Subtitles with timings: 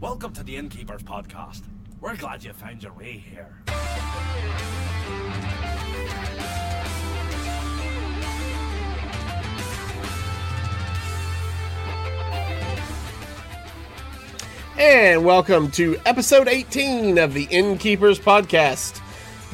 [0.00, 1.60] Welcome to the Innkeepers Podcast.
[2.00, 3.54] We're glad you found your way here.
[14.78, 18.99] And welcome to episode 18 of the Innkeepers Podcast.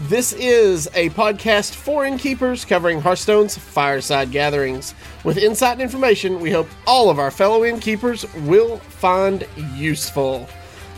[0.01, 4.95] This is a podcast for innkeepers covering Hearthstone's fireside gatherings.
[5.25, 10.47] With insight and information we hope all of our fellow innkeepers will find useful.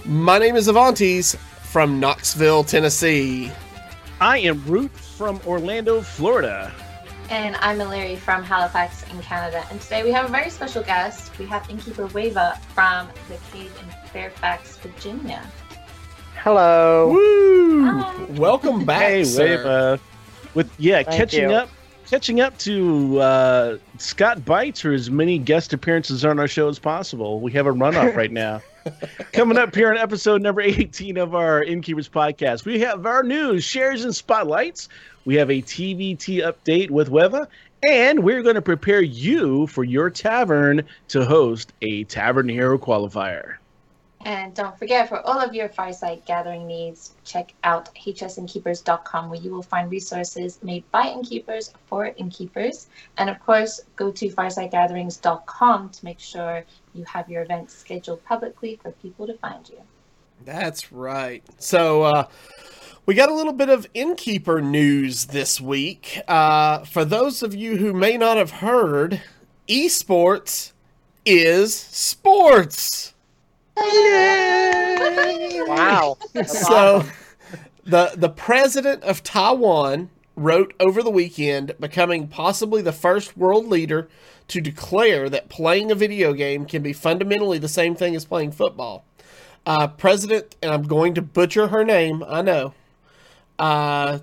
[0.04, 3.53] My name is Avantes from Knoxville, Tennessee.
[4.20, 6.72] I am Root from Orlando, Florida.
[7.30, 9.64] And I'm Larry from Halifax in Canada.
[9.70, 11.39] And today we have a very special guest.
[11.39, 15.48] We have Innkeeper Wheva from the cave in Fairfax, Virginia.
[16.48, 17.11] Hello.
[17.12, 17.90] Woo!
[17.90, 18.25] Hi.
[18.38, 19.58] Welcome back, hey, sir.
[19.58, 19.98] Wave, uh,
[20.54, 21.54] with yeah, Thank catching you.
[21.56, 21.68] up,
[22.08, 26.79] catching up to uh, Scott Bites for as many guest appearances on our show as
[26.79, 27.40] possible.
[27.40, 28.62] We have a runoff right now.
[29.34, 33.62] Coming up here on episode number 18 of our Innkeepers podcast, we have our news,
[33.62, 34.89] shares, and spotlights.
[35.27, 37.47] We have a TVT update with Wheva,
[37.86, 43.58] and we're going to prepare you for your tavern to host a Tavern Hero qualifier.
[44.24, 49.52] And don't forget, for all of your fireside gathering needs, check out hsinnkeepers.com where you
[49.52, 52.89] will find resources made by innkeepers for innkeepers.
[53.16, 58.78] And of course, go to firesidegatherings.com to make sure you have your events scheduled publicly
[58.83, 59.80] for people to find you.
[60.44, 61.44] That's right.
[61.58, 62.28] So, uh,
[63.06, 66.20] we got a little bit of innkeeper news this week.
[66.28, 69.22] Uh, for those of you who may not have heard,
[69.66, 70.72] esports
[71.24, 73.14] is sports.
[75.67, 76.17] Wow.
[76.47, 77.05] So,
[77.85, 84.09] the the president of Taiwan wrote over the weekend, becoming possibly the first world leader
[84.48, 88.53] to declare that playing a video game can be fundamentally the same thing as playing
[88.53, 89.05] football.
[89.67, 92.73] Uh, President, and I'm going to butcher her name, I know.
[93.59, 94.20] Uh,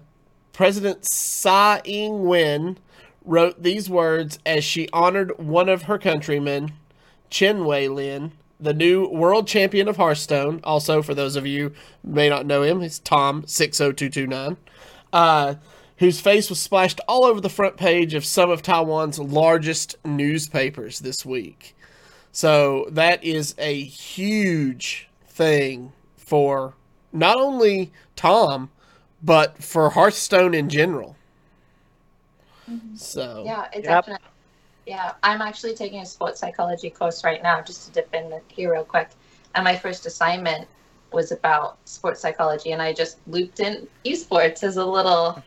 [0.53, 2.77] President Tsai Ing-wen
[3.25, 6.71] wrote these words as she honored one of her countrymen,
[7.29, 10.59] Chen Wei Lin, the new world champion of Hearthstone.
[10.63, 11.69] Also, for those of you
[12.03, 14.57] who may not know him, he's Tom six zero two two nine,
[15.13, 15.55] uh,
[15.97, 20.99] whose face was splashed all over the front page of some of Taiwan's largest newspapers
[20.99, 21.75] this week.
[22.31, 26.73] So that is a huge thing for
[27.13, 28.69] not only Tom,
[29.23, 31.15] but for Hearthstone in general.
[32.95, 34.05] So Yeah, it's Yep.
[34.05, 34.27] definitely.
[34.85, 38.73] Yeah, I'm actually taking a sports psychology course right now, just to dip in here
[38.73, 39.09] real quick.
[39.55, 40.67] And my first assignment
[41.11, 45.41] was about sports psychology, and I just looped in esports as a little,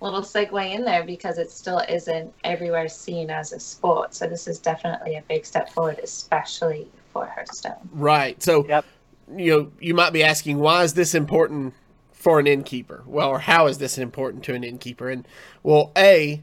[0.00, 4.14] little segue in there because it still isn't everywhere seen as a sport.
[4.14, 7.88] So this is definitely a big step forward, especially for Hearthstone.
[7.92, 8.42] Right.
[8.42, 8.84] So, Yep.
[9.36, 11.74] you know, you might be asking, why is this important
[12.12, 13.02] for an innkeeper?
[13.06, 15.10] Well, or how is this important to an innkeeper?
[15.10, 15.26] And,
[15.62, 16.40] well, A,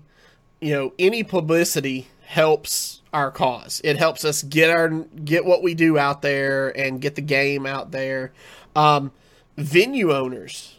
[0.59, 3.81] you know, any publicity helps our cause.
[3.83, 7.65] It helps us get our get what we do out there and get the game
[7.65, 8.31] out there.
[8.75, 9.11] Um,
[9.57, 10.75] venue owners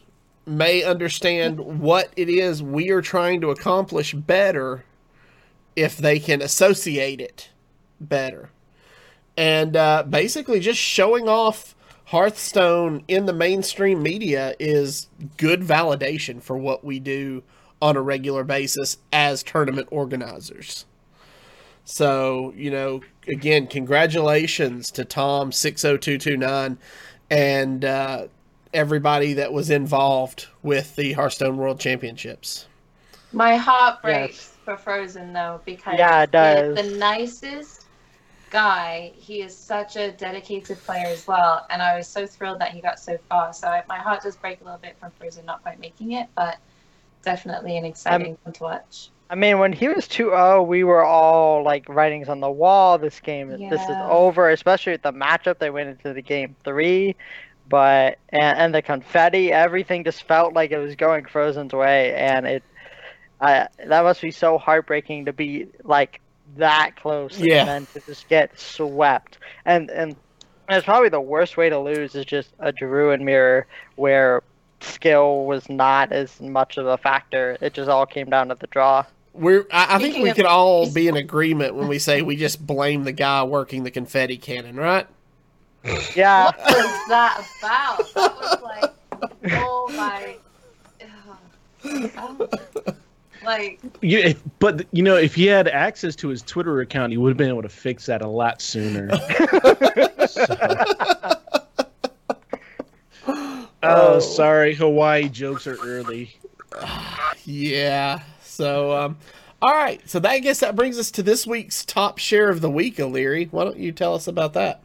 [0.46, 4.84] may understand what it is we are trying to accomplish better
[5.74, 7.50] if they can associate it
[8.00, 8.50] better
[9.36, 11.74] and uh, basically just showing off
[12.06, 17.42] Hearthstone in the mainstream media is good validation for what we do
[17.82, 20.86] on a regular basis as tournament organizers.
[21.84, 26.78] So, you know, again, congratulations to Tom six zero two two nine
[27.30, 28.26] and uh,
[28.72, 32.66] everybody that was involved with the Hearthstone World Championships.
[33.32, 34.56] My heart breaks Yes.
[34.64, 36.76] for Frozen though because Yeah, it the- does.
[36.90, 37.86] the nicest
[38.50, 39.12] guy.
[39.14, 42.80] He is such a dedicated player as well, and I was so thrilled that he
[42.80, 43.52] got so far.
[43.52, 46.28] So I, my heart does break a little bit from Frozen not quite making it,
[46.34, 46.58] but
[47.22, 49.10] definitely an exciting one to watch.
[49.30, 52.98] I mean, when he was 2-0, we were all like writings on the wall.
[52.98, 54.50] This game, this is over.
[54.50, 57.14] Especially with the matchup they went into the game three,
[57.68, 62.44] but and, and the confetti, everything just felt like it was going Frozen's way, and
[62.44, 62.64] it,
[63.40, 66.20] I that must be so heartbreaking to be like
[66.56, 67.60] that close, Yeah.
[67.60, 69.38] and then to just get swept.
[69.64, 70.16] And and
[70.68, 74.42] it's probably the worst way to lose is just a Druid mirror where
[74.80, 77.56] skill was not as much of a factor.
[77.60, 79.04] It just all came down to the draw.
[79.40, 82.36] We're I, I think we of- could all be in agreement when we say we
[82.36, 85.06] just blame the guy working the confetti cannon, right?
[86.14, 86.44] Yeah.
[86.44, 88.14] What was that about?
[88.14, 88.90] That was like,
[89.62, 90.36] oh my.
[91.84, 92.96] ugh.
[93.42, 97.16] Like, You, if, but you know, if he had access to his Twitter account, he
[97.16, 99.08] would have been able to fix that a lot sooner.
[100.30, 101.34] So, uh,
[103.82, 104.18] oh.
[104.20, 106.36] Sorry, Hawaii jokes are early.
[107.44, 108.20] Yeah.
[108.60, 109.16] So, um,
[109.62, 110.06] all right.
[110.06, 113.00] So that I guess that brings us to this week's top share of the week,
[113.00, 113.48] O'Leary.
[113.50, 114.82] Why don't you tell us about that?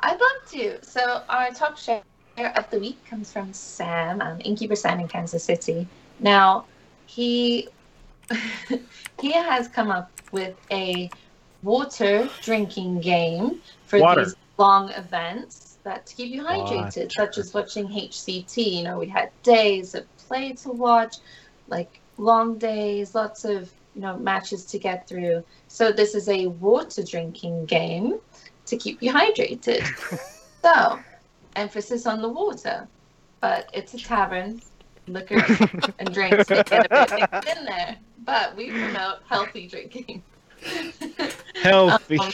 [0.00, 0.84] I'd love to.
[0.84, 2.02] So our top share
[2.36, 5.86] of the week comes from Sam, um, Innkeeper Sam in Kansas City.
[6.18, 6.64] Now,
[7.06, 7.68] he
[9.20, 11.10] he has come up with a
[11.62, 14.24] water drinking game for Water.
[14.24, 17.08] these long events that to keep you hydrated, Water.
[17.10, 18.78] such as watching HCT.
[18.78, 21.16] You know, we had days of play to watch,
[21.66, 25.44] like long days, lots of you know matches to get through.
[25.66, 28.20] So this is a water drinking game
[28.66, 29.82] to keep you hydrated.
[30.62, 31.00] so,
[31.56, 32.86] emphasis on the water,
[33.40, 34.62] but it's a tavern,
[35.08, 35.44] liquor
[35.98, 37.96] and drinks get a bit mixed in there.
[38.24, 40.22] But we promote healthy drinking.
[41.62, 42.18] Healthy.
[42.18, 42.32] Um,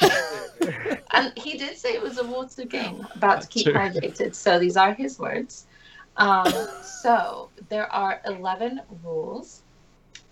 [1.13, 4.35] and he did say it was a water game about to keep hydrated.
[4.35, 5.67] So these are his words.
[6.19, 6.51] Um,
[6.83, 9.63] so there are 11 rules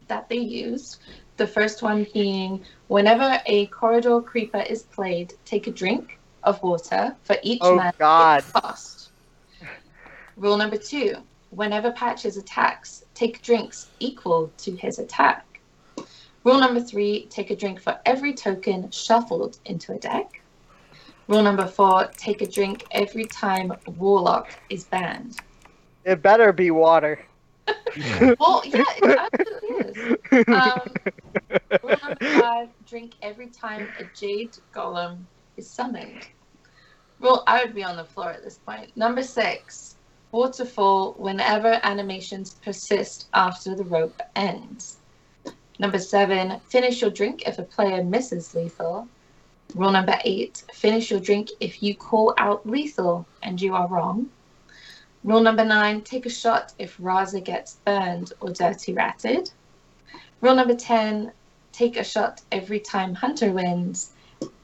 [0.08, 1.00] that they used.
[1.36, 7.14] The first one being whenever a corridor creeper is played, take a drink of water
[7.24, 8.44] for each Oh, man God.
[8.52, 9.10] cost.
[10.36, 11.16] Rule number two
[11.50, 15.60] whenever Patches attacks, take drinks equal to his attack.
[16.42, 20.40] Rule number three take a drink for every token shuffled into a deck.
[21.28, 25.38] Rule number four take a drink every time Warlock is banned.
[26.04, 27.24] It better be water.
[28.40, 30.44] Well, yeah, it absolutely is.
[30.48, 30.80] Um,
[31.82, 35.18] rule number five drink every time a Jade Golem
[35.56, 36.26] is summoned.
[37.20, 38.96] Rule I would be on the floor at this point.
[38.96, 39.96] Number six
[40.32, 44.98] waterfall whenever animations persist after the rope ends.
[45.78, 49.08] Number seven, finish your drink if a player misses lethal.
[49.74, 54.28] Rule number eight, finish your drink if you call out lethal and you are wrong.
[55.24, 59.50] Rule number nine, take a shot if Raza gets burned or dirty ratted.
[60.42, 61.32] Rule number 10,
[61.72, 64.12] take a shot every time Hunter wins.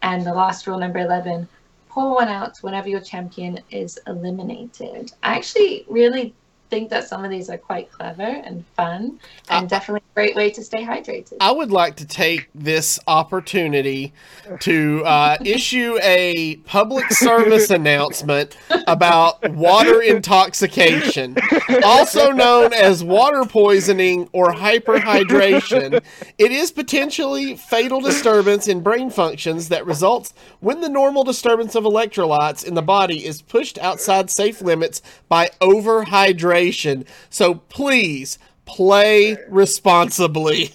[0.02, 1.48] And the last rule, number 11,
[1.88, 5.12] pour one out whenever your champion is eliminated.
[5.22, 6.34] I actually really
[6.70, 9.18] think that some of these are quite clever and fun
[9.50, 11.34] and Uh, definitely a great way to stay hydrated.
[11.40, 14.12] I would like to take this opportunity
[14.60, 18.56] to uh, issue a public service announcement
[18.86, 21.36] about water intoxication,
[21.84, 26.00] also known as water poisoning or hyperhydration.
[26.38, 31.84] It is potentially fatal disturbance in brain functions that results when the normal disturbance of
[31.84, 36.59] electrolytes in the body is pushed outside safe limits by overhydration.
[37.30, 40.72] So please play responsibly.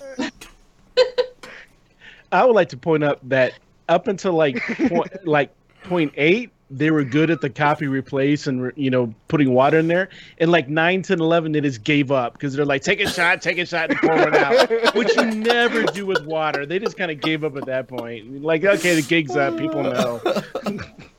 [2.31, 3.53] I would like to point out that
[3.87, 4.57] up until like
[4.89, 5.51] point, like
[5.83, 9.87] point eight, they were good at the copy replace and you know putting water in
[9.87, 10.09] there.
[10.39, 13.41] And like nine, 10, 11, they just gave up because they're like, take a shot,
[13.41, 16.65] take a shot, and pour one out, which you never do with water.
[16.65, 18.41] They just kind of gave up at that point.
[18.43, 20.21] Like, okay, the gig's up, people know.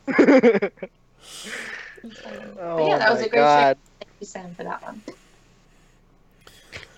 [2.60, 3.78] Oh yeah, that was my a great oh God.
[4.20, 5.02] Thank you, for that one.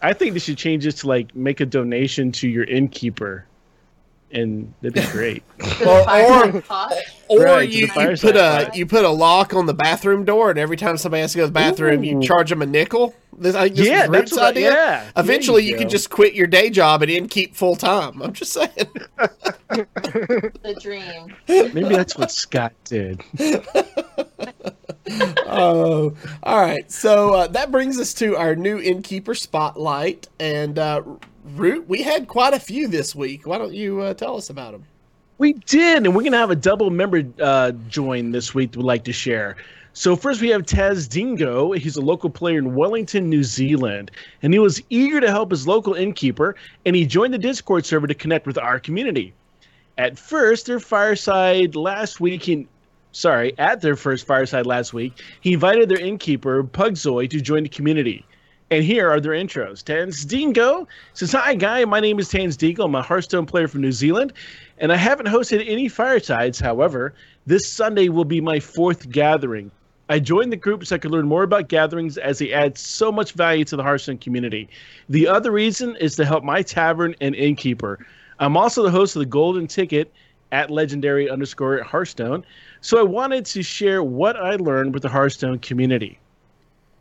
[0.00, 3.44] I think they should change this to like make a donation to your innkeeper,
[4.31, 5.43] and that'd be great.
[5.79, 6.62] For Or- or-
[7.31, 8.70] Or Right, you, you put a fire.
[8.75, 11.43] you put a lock on the bathroom door, and every time somebody has to go
[11.43, 13.14] to the bathroom, you charge them a nickel.
[13.37, 14.43] This, I this yeah, that's Root's what.
[14.45, 14.73] I, idea.
[14.73, 15.11] yeah.
[15.16, 18.23] Eventually, There you, can just quit your day job and in keep full time.
[18.23, 18.71] I'm just saying.
[19.69, 21.37] The dream.
[21.47, 23.23] maybe that's what Scott did.
[25.47, 26.91] Oh, all right.
[26.91, 31.03] So uh, that brings us to our new innkeeper spotlight, and uh,
[31.57, 31.88] Root.
[31.88, 33.47] We had quite a few this week.
[33.47, 34.85] Why don't you uh, tell us about them?
[35.38, 38.75] We did, and we're gonna have a double member uh, join this week.
[38.75, 39.57] We'd like to share.
[39.93, 41.73] So first we have Taz Dingo.
[41.73, 44.11] He's a local player in Wellington, New Zealand,
[44.43, 48.07] and he was eager to help his local innkeeper, and he joined the Discord server
[48.07, 49.33] to connect with our community.
[49.97, 52.69] At first, their fireside last week, he,
[53.19, 57.69] sorry, at their first fireside last week, he invited their innkeeper Pugzoy to join the
[57.69, 58.25] community.
[58.71, 59.83] And here are their intros.
[59.83, 61.85] Taz Dingo says, "Hi, guy.
[61.85, 62.85] My name is Taz Dingo.
[62.85, 64.35] I'm a Hearthstone player from New Zealand,
[64.79, 66.61] and I haven't hosted any firesides.
[66.61, 67.15] However,
[67.47, 69.71] this Sunday will be my fourth gathering.
[70.11, 73.11] I joined the group so I could learn more about gatherings as they add so
[73.11, 74.69] much value to the Hearthstone community.
[75.09, 77.99] The other reason is to help my tavern and innkeeper.
[78.39, 80.13] I'm also the host of the Golden Ticket
[80.53, 82.45] at legendary underscore Hearthstone,
[82.80, 86.18] so I wanted to share what I learned with the Hearthstone community.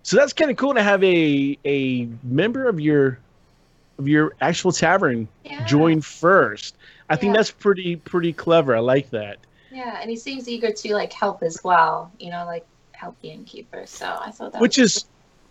[0.03, 3.19] So that's kind of cool to have a a member of your
[3.99, 5.65] of your actual tavern Yeah.
[5.65, 6.75] join first.
[7.09, 8.75] I think that's pretty pretty clever.
[8.75, 9.37] I like that.
[9.71, 12.11] Yeah, and he seems eager to like help as well.
[12.19, 13.85] You know, like help the innkeeper.
[13.85, 15.05] So I thought that which was is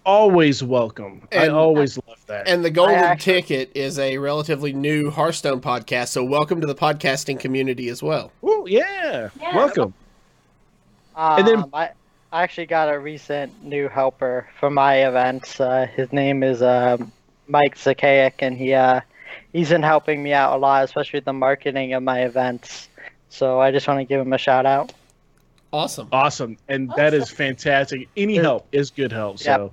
[0.05, 1.27] always welcome.
[1.33, 2.49] I And- always love that.
[2.49, 6.75] And the Golden actually- Ticket is a relatively new Hearthstone podcast, so welcome to the
[6.75, 8.31] podcasting community as well.
[8.43, 9.29] oh yeah.
[9.41, 9.55] Yeah.
[9.57, 9.93] welcome.
[11.17, 11.91] Um, And then- I,
[12.33, 15.61] I actually got a recent new helper for my events.
[15.61, 16.99] Uh, his name is uh,
[17.49, 19.01] Mike Zakaic, and he uh,
[19.53, 22.89] he's been helping me out a lot, especially with the marketing of my events.
[23.31, 24.93] So I just want to give him a shout out.
[25.73, 26.09] Awesome.
[26.13, 28.09] Awesome, and that is fantastic.
[28.17, 29.39] Any help is good help.
[29.39, 29.73] So.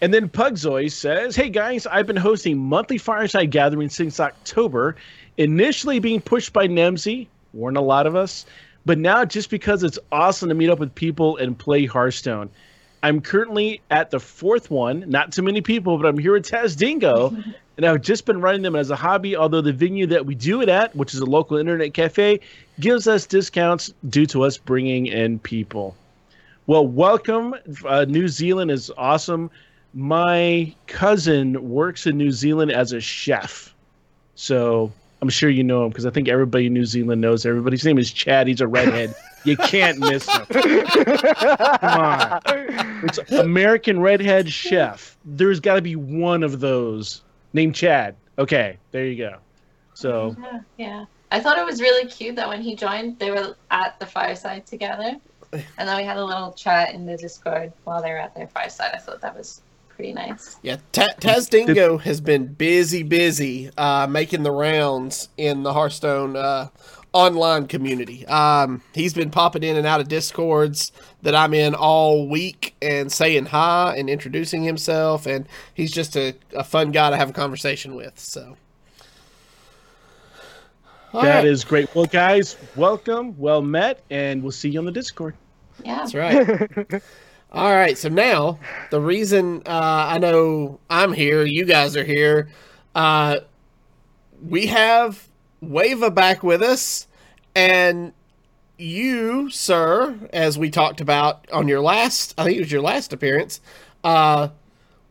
[0.00, 4.96] And then Pugzoy says, "Hey guys, I've been hosting monthly fireside gatherings since October.
[5.36, 8.44] Initially being pushed by Nemsy, weren't a lot of us,
[8.84, 12.50] but now just because it's awesome to meet up with people and play Hearthstone.
[13.02, 15.04] I'm currently at the fourth one.
[15.08, 17.36] Not too many people, but I'm here with Taz Dingo,
[17.76, 19.36] and I've just been running them as a hobby.
[19.36, 22.40] Although the venue that we do it at, which is a local internet cafe,
[22.78, 25.96] gives us discounts due to us bringing in people.
[26.68, 27.56] Well, welcome.
[27.84, 29.50] Uh, New Zealand is awesome.
[29.94, 33.74] My cousin works in New Zealand as a chef,
[34.36, 37.76] so I'm sure you know him because I think everybody in New Zealand knows everybody.
[37.76, 38.48] His name is Chad.
[38.48, 39.14] He's a redhead.
[39.44, 40.44] you can't miss him.
[40.46, 42.40] Come on.
[43.04, 45.16] It's American redhead chef.
[45.24, 48.16] There's got to be one of those named Chad.
[48.36, 49.36] Okay, there you go.
[49.94, 51.04] So Yeah, yeah.
[51.30, 54.66] I thought it was really cute that when he joined, they were at the fireside
[54.66, 55.14] together,
[55.52, 58.48] and then we had a little chat in the Discord while they were at their
[58.48, 58.90] fireside.
[58.92, 59.62] I thought that was
[59.96, 60.56] pretty nice.
[60.62, 66.36] Yeah, Ta- Taz Dingo has been busy, busy uh, making the rounds in the Hearthstone
[66.36, 66.68] uh,
[67.12, 68.26] online community.
[68.26, 73.12] Um, he's been popping in and out of Discords that I'm in all week and
[73.12, 77.34] saying hi and introducing himself, and he's just a, a fun guy to have a
[77.34, 78.18] conversation with.
[78.18, 78.56] So.
[81.12, 81.44] All that right.
[81.44, 81.94] is great.
[81.94, 85.34] Well, guys, welcome, well met, and we'll see you on the Discord.
[85.84, 85.96] Yeah.
[85.96, 87.02] That's right.
[87.52, 87.98] All right.
[87.98, 88.58] So now
[88.90, 92.48] the reason uh, I know I'm here, you guys are here.
[92.94, 93.40] Uh,
[94.42, 95.28] we have
[95.62, 97.06] Wheva back with us,
[97.54, 98.14] and
[98.78, 103.12] you, sir, as we talked about on your last, I think it was your last
[103.12, 103.60] appearance,
[104.02, 104.48] uh,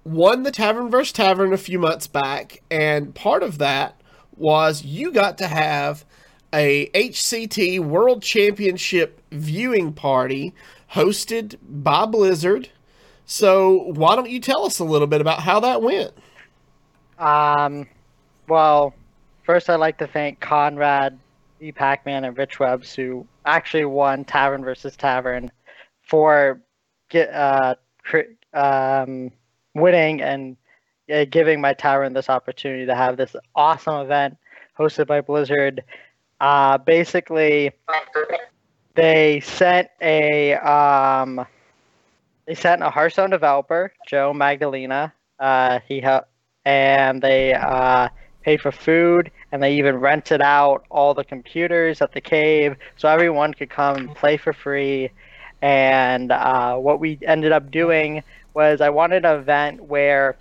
[0.04, 4.02] won the Tavern vs Tavern a few months back, and part of that
[4.36, 6.06] was you got to have
[6.54, 10.54] a HCT World Championship viewing party
[10.94, 12.70] hosted by Blizzard.
[13.26, 16.12] So why don't you tell us a little bit about how that went?
[17.18, 17.88] Um,
[18.48, 18.94] well,
[19.44, 21.18] first I'd like to thank Conrad,
[21.62, 21.72] E.
[21.72, 25.52] Pac-Man, and Rich Webbs who actually won Tavern versus Tavern
[26.02, 26.60] for
[27.10, 27.76] get uh
[28.54, 29.32] um
[29.76, 30.58] winning and
[31.12, 34.38] uh, giving my tavern this opportunity to have this awesome event
[34.78, 35.84] hosted by Blizzard.
[36.40, 37.72] Uh, basically,
[38.96, 41.46] they sent a um,
[42.46, 45.14] they sent a Hearthstone developer, Joe Magdalena.
[45.40, 46.28] Uh, he helped
[46.66, 48.10] and they uh,
[48.44, 53.08] paid for food and they even rented out all the computers at the cave so
[53.08, 55.10] everyone could come and play for free
[55.62, 60.38] and uh, what we ended up doing was i wanted an event where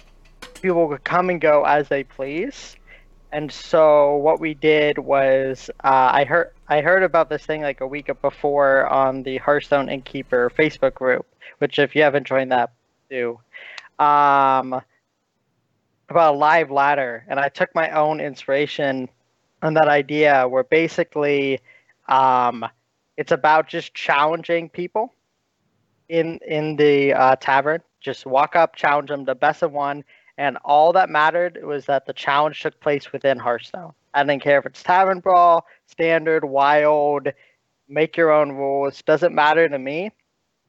[0.61, 2.77] people could come and go as they please
[3.33, 7.81] and so what we did was uh, i heard i heard about this thing like
[7.81, 11.27] a week before on the hearthstone innkeeper facebook group
[11.59, 12.73] which if you haven't joined that
[13.09, 13.39] do
[14.01, 14.81] um,
[16.09, 19.09] about a live ladder, and I took my own inspiration
[19.63, 20.49] on that idea.
[20.49, 21.61] Where basically,
[22.09, 22.67] um,
[23.17, 25.15] it's about just challenging people
[26.09, 27.83] in in the uh, tavern.
[28.01, 30.03] Just walk up, challenge them, the best of one,
[30.41, 33.93] and all that mattered was that the challenge took place within Hearthstone.
[34.15, 37.29] I didn't care if it's tavern brawl, standard, wild,
[37.91, 39.03] make your own rules.
[39.03, 40.13] Doesn't matter to me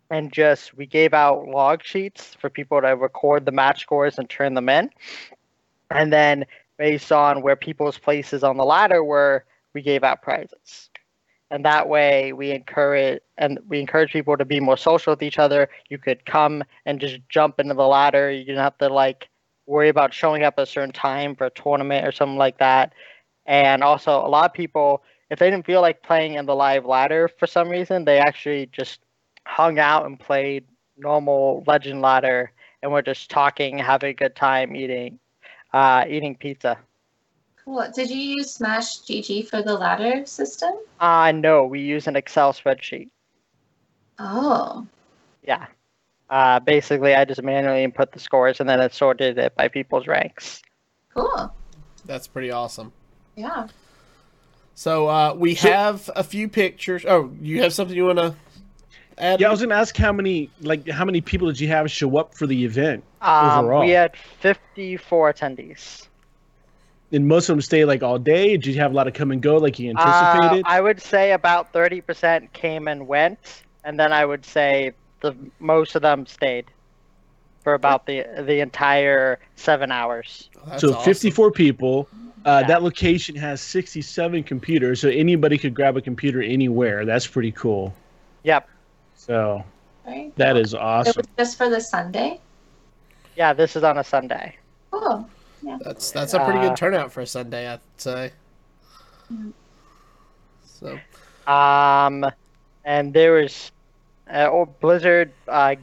[0.10, 4.30] and just we gave out log sheets for people to record the match scores and
[4.30, 4.90] turn them in.
[5.90, 6.46] And then
[6.78, 10.90] based on where people's places on the ladder were, we gave out prizes.
[11.50, 15.40] And that way we encourage and we encourage people to be more social with each
[15.40, 15.70] other.
[15.88, 18.30] You could come and just jump into the ladder.
[18.30, 19.30] You didn't have to like
[19.72, 22.94] worry about showing up at a certain time for a tournament or something like that.
[23.46, 26.86] And also a lot of people if they didn't feel like playing in the live
[26.86, 29.00] ladder for some reason, they actually just
[29.48, 30.66] hung out and played
[30.98, 32.52] normal legend ladder
[32.84, 35.20] and we're just talking having a good time eating
[35.74, 36.78] uh, eating pizza
[37.64, 37.88] Cool.
[37.96, 40.74] Did you use Smash GG for the ladder system?
[41.00, 43.10] uh no we use an excel spreadsheet
[44.20, 44.86] Oh.
[45.44, 45.68] yeah
[46.32, 50.08] uh, basically i just manually input the scores and then it sorted it by people's
[50.08, 50.62] ranks
[51.14, 51.54] Cool.
[52.06, 52.94] That's pretty awesome.
[53.36, 53.68] Yeah.
[54.76, 57.04] So uh, we have a few pictures.
[57.06, 58.34] Oh, you have something you want to?
[59.18, 59.42] add?
[59.42, 62.18] Yeah, I was gonna ask how many like how many people did you have show
[62.18, 63.04] up for the event?
[63.22, 63.82] Um, Overall.
[63.82, 66.08] we had 54 attendees.
[67.12, 68.52] And most of them stay like all day.
[68.56, 70.64] Did you have a lot of come and go like you Uh, anticipated?
[70.66, 75.96] I would say about 30% came and went, and then I would say the most
[75.96, 76.66] of them stayed
[77.64, 80.50] for about the the entire seven hours.
[80.68, 81.04] That's so awesome.
[81.04, 82.08] 54 people.
[82.44, 82.68] Uh, Yeah.
[82.68, 87.06] That location has 67 computers, so anybody could grab a computer anywhere.
[87.06, 87.94] That's pretty cool.
[88.44, 88.68] Yep.
[89.16, 89.64] So
[90.08, 90.36] Right?
[90.38, 91.14] that is It awesome.
[91.18, 92.40] was just for the Sunday.
[93.38, 94.56] Yeah, this is on a Sunday.
[94.92, 95.26] Oh,
[95.84, 98.32] That's that's a pretty Uh, good turnout for a Sunday, I'd say.
[100.66, 100.98] So
[101.52, 102.26] Um,
[102.86, 103.72] and there was,
[104.32, 105.32] uh, oh, Blizzard.
[105.48, 105.76] Uh,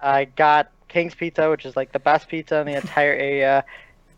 [0.00, 3.64] I got King's Pizza, which is like the best pizza in the entire area.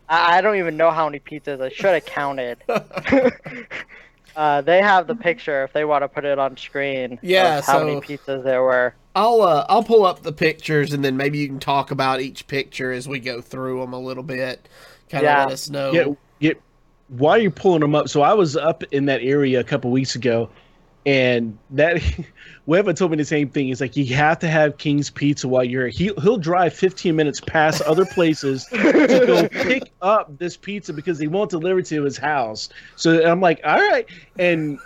[0.09, 1.61] I, I don't even know how many pizzas.
[1.61, 2.57] I should have counted.
[4.35, 7.19] uh, they have the picture if they want to put it on screen.
[7.21, 8.93] Yeah, of how many pizzas there were.
[9.15, 12.45] I'll uh, I'll pull up the pictures and then maybe you can talk about each
[12.47, 14.69] picture as we go through them a little bit.
[15.09, 15.43] Kind of Yeah.
[15.45, 15.91] let us know.
[15.91, 16.07] Yeah,
[16.39, 16.53] yeah.
[17.07, 20.15] While you're pulling them up, so I was up in that area a couple weeks
[20.15, 20.49] ago,
[21.07, 21.95] and that
[22.67, 23.67] Wheva told me the same thing.
[23.67, 25.87] He's like, you have to have King's Pizza while you're.
[25.87, 31.17] He he'll drive 15 minutes past other places to go pick up this pizza because
[31.17, 32.67] he won't deliver it to his house.
[32.97, 34.05] So I'm like, all right.
[34.37, 34.79] And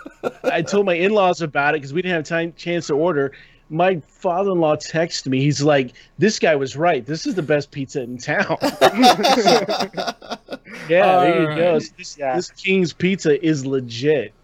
[0.44, 3.32] I told my in-laws about it because we didn't have time chance to order.
[3.68, 5.40] My father-in-law texted me.
[5.40, 7.04] He's like, "This guy was right.
[7.06, 8.58] This is the best pizza in town."
[10.88, 11.78] yeah, there you go.
[11.78, 12.36] So this, Yeah.
[12.36, 14.34] this King's Pizza is legit.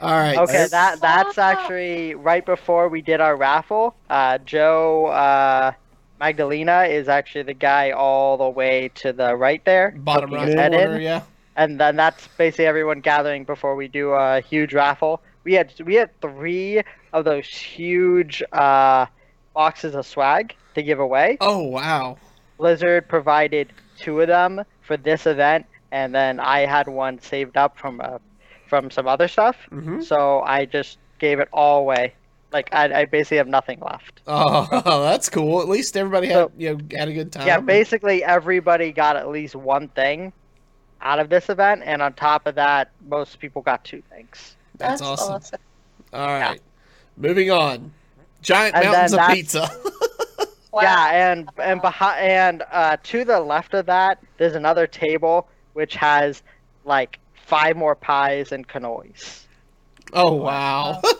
[0.00, 0.36] All right.
[0.36, 3.94] Okay, that's- that that's actually right before we did our raffle.
[4.10, 5.72] Uh, Joe uh,
[6.20, 10.46] Magdalena is actually the guy all the way to the right there, bottom poking right
[10.48, 10.96] his head corner.
[10.96, 11.22] in, Yeah.
[11.56, 15.22] and then that's basically everyone gathering before we do a huge raffle.
[15.44, 19.06] We had we had three of those huge uh,
[19.54, 21.38] boxes of swag to give away.
[21.40, 22.18] Oh wow.
[22.58, 27.78] Blizzard provided two of them for this event, and then I had one saved up
[27.78, 28.18] from uh,
[28.66, 29.56] from some other stuff.
[29.70, 32.14] hmm So I just gave it all away.
[32.52, 34.20] Like I, I basically have nothing left.
[34.26, 35.60] Oh, that's cool.
[35.60, 37.46] At least everybody had So- you know had a good time.
[37.46, 40.32] yeah, basically everybody got at least one thing
[41.02, 44.56] out of this event, and on top of that, most people got two things.
[44.78, 45.60] That's awesome.
[46.12, 46.60] All right.
[47.18, 47.92] Moving on.
[48.42, 49.68] Giant And mountains of pizza.
[50.72, 50.82] Wow.
[50.82, 55.94] Yeah, and and behind and uh, to the left of that, there's another table which
[55.94, 56.42] has
[56.84, 59.44] like five more pies and cannolis.
[60.12, 61.00] oh wow.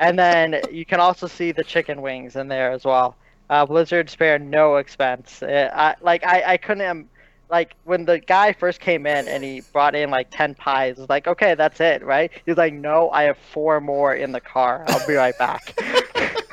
[0.00, 3.16] And then you can also see the chicken wings in there as well.
[3.48, 5.42] Uh, Blizzard spared no expense.
[5.42, 7.08] Uh, I, like I, I couldn't.
[7.50, 11.08] Like when the guy first came in and he brought in like ten pies, it's
[11.08, 12.30] like okay, that's it, right?
[12.44, 14.84] He's like, no, I have four more in the car.
[14.88, 15.76] I'll be right back.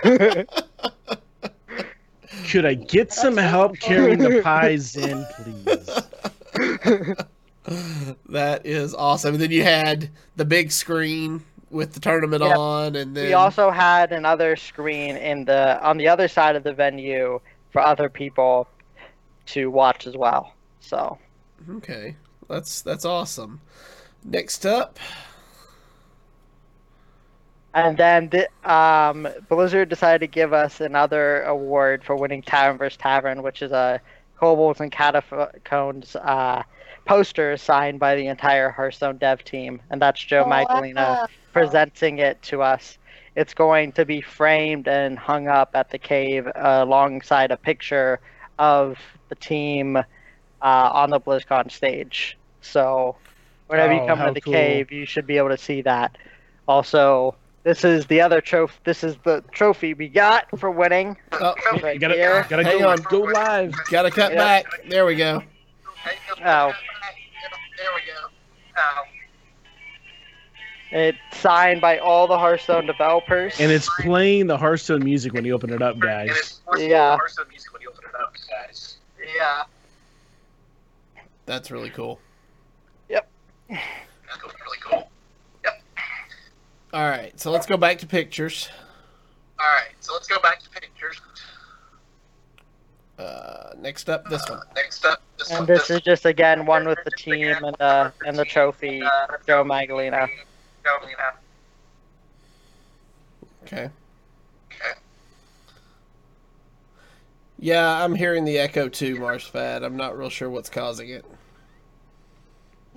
[2.49, 7.15] Could I get some help carrying the pies in, please?
[8.29, 9.35] that is awesome.
[9.35, 12.57] And then you had the big screen with the tournament Yep.
[12.57, 16.63] on, and then we also had another screen in the on the other side of
[16.63, 17.39] the venue
[17.71, 18.67] for other people
[19.47, 20.55] to watch as well.
[20.79, 21.19] So
[21.69, 23.61] okay, that's that's awesome.
[24.23, 24.99] Next up,
[27.73, 32.97] And then the, um, Blizzard decided to give us another award for winning Tavern vs.
[32.97, 34.01] Tavern, which is a
[34.39, 36.63] Kobolds and Catacombs uh,
[37.05, 39.81] poster signed by the entire Hearthstone dev team.
[39.89, 42.97] And that's Joe Magdalena presenting it to us.
[43.35, 46.51] It's going to be framed and hung up at the cave uh,
[46.85, 48.19] alongside a picture
[48.59, 48.97] of
[49.29, 50.03] the team uh,
[50.61, 52.37] on the BlizzCon stage.
[52.61, 53.15] So
[53.67, 54.53] whenever you Oh, come to the cool.
[54.53, 56.17] cave, you should be able to see that.
[56.67, 58.77] Also, this is the other trophy.
[58.83, 61.17] This is the trophy we got for winning.
[61.31, 62.45] oh, Right You gotta, here.
[62.49, 62.97] gotta Hang go, on.
[63.03, 63.73] go live.
[63.89, 64.37] gotta cut Yeah.
[64.39, 64.65] back.
[64.89, 65.41] There we go.
[66.05, 66.73] Oh,
[67.77, 68.27] There we go.
[68.77, 69.03] Oh.
[70.91, 73.59] it's signed by all the Hearthstone developers.
[73.59, 76.61] And it's playing the Hearthstone music when you open it up, guys.
[76.77, 77.15] Yeah.
[77.15, 78.97] Hearthstone music when you open it up, guys.
[79.35, 79.63] Yeah.
[81.45, 82.19] That's really cool.
[83.09, 83.29] Yep.
[83.69, 85.09] That's really cool.
[85.63, 85.81] Yep.
[86.93, 88.69] All right, so let's go back to pictures.
[89.59, 91.21] Alright, so let's go back to pictures.
[93.21, 94.61] Uh, next up, this one.
[94.75, 95.67] Next up, this and one.
[95.67, 99.03] this is just again one with the team and the and the trophy.
[99.45, 100.27] Joe Magdalena.
[100.83, 101.33] Joe Magdalena.
[103.63, 103.89] Okay.
[104.71, 104.99] Okay.
[107.59, 109.83] Yeah, I'm hearing the echo too, Marsfad.
[109.83, 111.23] I'm not real sure what's causing it.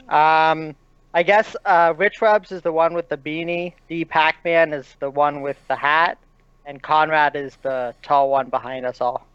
[0.09, 0.75] Um,
[1.13, 3.75] I guess uh, Rich Webs is the one with the beanie.
[3.89, 6.17] D Pac-Man is the one with the hat,
[6.65, 9.27] and Conrad is the tall one behind us all.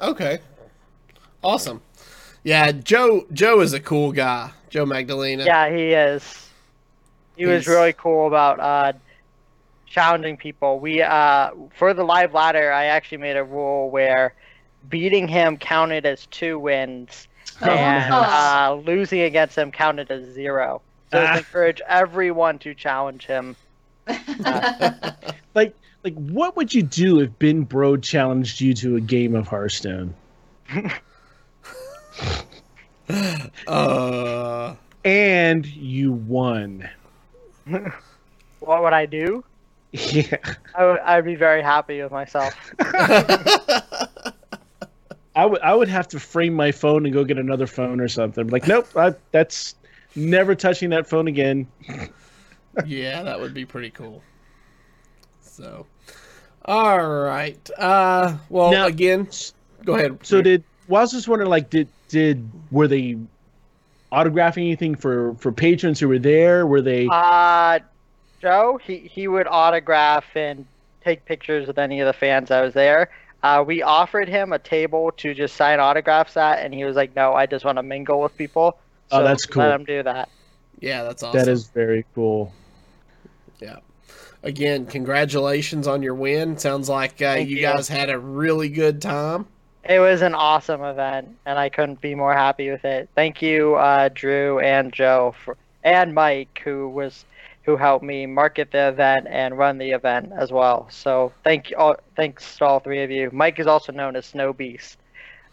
[0.00, 0.38] Okay.
[1.42, 1.80] Awesome.
[2.42, 4.50] Yeah, Joe Joe is a cool guy.
[4.70, 5.44] Joe Magdalena.
[5.44, 6.48] Yeah, he is.
[7.36, 8.92] He was really cool about uh,
[9.86, 10.78] challenging people.
[10.78, 14.34] We uh, for the live ladder, I actually made a rule where
[14.88, 17.28] beating him counted as two wins,
[17.62, 18.30] Oh, and nice.
[18.30, 20.82] uh, losing against him counted as zero.
[21.10, 21.34] So Ah.
[21.34, 23.56] I encourage everyone to challenge him.
[25.54, 25.74] Like,
[26.04, 30.14] like, what would you do if Ben Brode challenged you to a game of Hearthstone?
[33.66, 36.88] Uh And you won.
[38.60, 39.44] What would I do?
[39.92, 40.36] Yeah.
[40.74, 42.54] I would I'd be very happy with myself.
[45.36, 48.08] I would I would have to frame my phone and go get another phone or
[48.08, 48.48] something.
[48.48, 49.74] Like, nope, I, that's
[50.14, 51.66] never touching that phone again.
[52.86, 54.22] yeah, that would be pretty cool.
[55.40, 55.86] So,
[56.64, 57.70] all right.
[57.78, 59.28] Uh, well, Now- again,
[59.84, 60.18] go ahead.
[60.22, 63.16] So did well, I was just wondering, like, did did were they
[64.12, 66.66] autographing anything for for patrons who were there?
[66.66, 67.08] Were they?
[67.10, 67.80] Uh,
[68.40, 70.66] Joe, he, he would autograph and
[71.02, 73.10] take pictures with any of the fans that was there.
[73.42, 77.14] Uh, we offered him a table to just sign autographs at, and he was like,
[77.16, 78.78] "No, I just want to mingle with people."
[79.10, 79.62] Oh, that's cool.
[79.62, 80.28] Let him do that.
[80.80, 81.38] yeah, that's awesome.
[81.38, 82.52] That is very cool.
[84.44, 84.86] Again.
[84.86, 86.56] Congratulations on your win.
[86.56, 87.62] Sounds like uh, you you.
[87.62, 89.46] guys had a really good time.
[89.82, 93.08] It was an awesome event, and I couldn't be more happy with it.
[93.14, 97.24] Thank you, uh, Drew and Joe, for, and Mike, who was
[97.64, 100.86] who helped me market the event and run the event as well.
[100.90, 103.30] So thank you, all, thanks to all three of you.
[103.32, 104.98] Mike is also known as Snow Beast.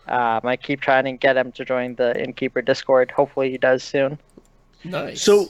[0.08, 3.12] Um, I keep trying to get him to join the Innkeeper Discord.
[3.12, 4.18] Hopefully, he does soon.
[4.84, 5.22] Nice.
[5.22, 5.48] So,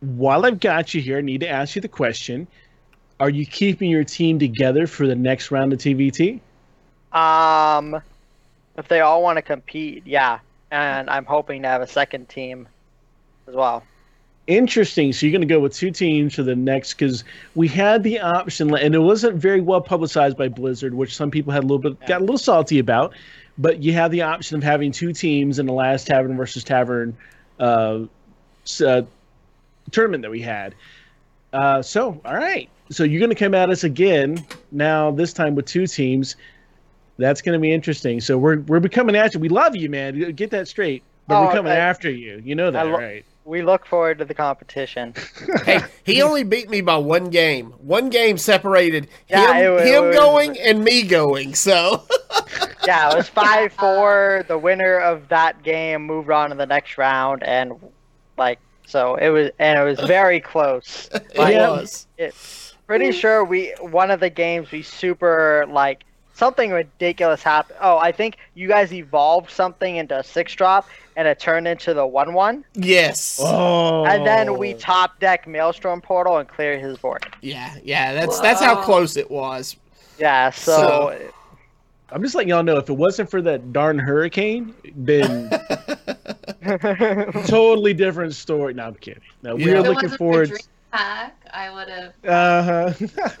[0.00, 2.46] while I've got you here, I need to ask you the question:
[3.18, 6.40] Are you keeping your team together for the next round of TVT?
[7.12, 8.00] Um,
[8.76, 10.38] if they all want to compete, yeah,
[10.70, 12.68] and I'm hoping to have a second team
[13.46, 13.82] as well.
[14.46, 15.12] Interesting.
[15.12, 17.24] So you're going to go with two teams for the next because
[17.54, 21.52] we had the option, and it wasn't very well publicized by Blizzard, which some people
[21.52, 23.14] had a little bit got a little salty about.
[23.58, 27.16] But you have the option of having two teams in the last Tavern versus Tavern
[27.58, 28.00] uh,
[28.84, 29.02] uh,
[29.90, 30.74] tournament that we had.
[31.56, 32.68] Uh, so, all right.
[32.90, 35.10] So you're going to come at us again now.
[35.10, 36.36] This time with two teams.
[37.18, 38.20] That's going to be interesting.
[38.20, 39.38] So we're we're becoming after.
[39.38, 40.32] We love you, man.
[40.32, 41.02] Get that straight.
[41.26, 42.40] But Oh, we're coming I- after you.
[42.44, 43.24] You know that, lo- right?
[43.46, 45.14] We look forward to the competition.
[45.64, 47.66] hey, he only beat me by one game.
[47.78, 51.54] One game separated Yeah, him, it wa- him was- going and me going.
[51.54, 52.02] So,
[52.86, 54.44] yeah, it was five four.
[54.48, 57.72] The winner of that game moved on to the next round, and
[58.36, 61.08] like so it was, and it was very close.
[61.14, 61.70] it Like, Yeah.
[61.70, 62.06] was.
[62.86, 67.78] Pretty sure we one of the games we super like something ridiculous happened.
[67.82, 71.94] Oh, I think you guys evolved something into a six drop, and it turned into
[71.94, 73.40] the one one, Yes.
[73.42, 74.04] Oh.
[74.04, 77.26] and then we top deck Maelstrom Portal and clear his board.
[77.42, 78.12] Yeah, yeah.
[78.14, 79.76] That's that's how close it was.
[80.18, 81.18] Yeah, so,
[82.10, 85.50] I'm just letting y'all know if it wasn't for that darn hurricane, then
[87.46, 88.74] totally different story.
[88.74, 89.22] No, I'm kidding.
[89.42, 89.74] No, we Yeah.
[89.74, 90.48] are If If it looking forward.
[90.48, 92.14] For Dream Hack, I would have.
[92.24, 92.92] Uh huh.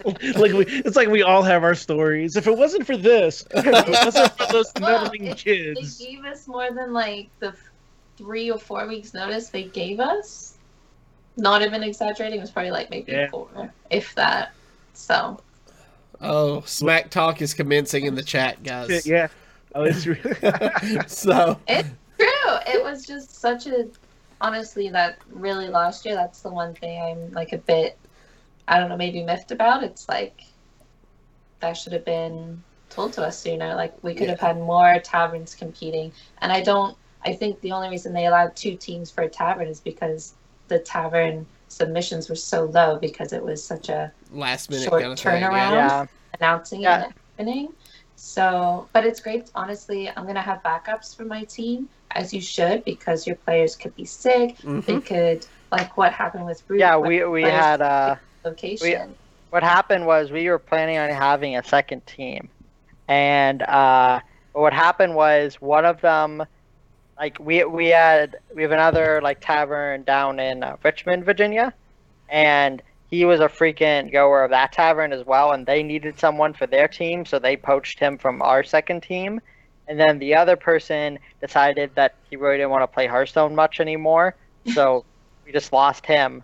[0.36, 2.36] like we, it's like we all have our stories.
[2.36, 5.98] If it wasn't for this, if it wasn't for those meddling if kids.
[5.98, 7.54] They gave us more than like the
[8.16, 10.58] three or four weeks notice they gave us.
[11.36, 13.28] Not even exaggerating, it was probably like maybe Yeah.
[13.30, 14.54] four, if that.
[14.94, 15.38] So
[16.20, 19.06] Oh, smack talk is commencing in the chat, guys.
[19.06, 19.28] Yeah.
[19.74, 20.34] Oh, it's really.
[21.06, 21.58] so,
[22.18, 22.56] true.
[22.66, 23.88] It was just such a
[24.40, 26.14] honestly that really last year.
[26.14, 27.98] That's the one thing I'm like a bit.
[28.68, 29.84] I don't know, maybe miffed about.
[29.84, 30.42] It's like
[31.60, 33.74] that should have been told to us sooner.
[33.74, 36.96] Like we could have had more taverns competing, and I don't.
[37.24, 40.34] I think the only reason they allowed two teams for a tavern is because
[40.68, 45.12] the tavern submissions were so low because it was such a last minute Short kind
[45.12, 45.52] of turnaround.
[45.52, 45.86] Yeah.
[46.02, 46.06] yeah.
[46.40, 47.00] announcing Yeah.
[47.00, 47.14] it and
[47.48, 47.68] happening.
[48.16, 49.50] So, but it's great.
[49.54, 53.94] Honestly, I'm gonna have backups for my team, as you should, because your players could
[53.94, 54.56] be sick.
[54.58, 55.04] They Mhm.
[55.06, 56.80] could, like what happened with Root.
[56.80, 59.14] Yeah, we we had uh location.
[59.50, 62.48] what happened was we were planning on having a second team
[63.08, 64.20] and uh
[64.52, 66.44] what happened was one of them
[67.18, 71.72] like we we had we have another like tavern down in uh, richmond virginia
[72.28, 76.52] and he was a frequent goer of that tavern as well and they needed someone
[76.52, 79.40] for their team so they poached him from our second team
[79.88, 83.80] and then the other person decided that he really didn't want to play hearthstone much
[83.80, 84.34] anymore
[84.74, 85.04] so
[85.46, 86.42] we just lost him,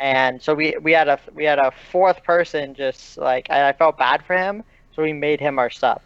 [0.00, 3.72] and so we we had a we had a fourth person just like I, I
[3.74, 4.64] felt bad for him,
[4.96, 6.00] so we made him our sub.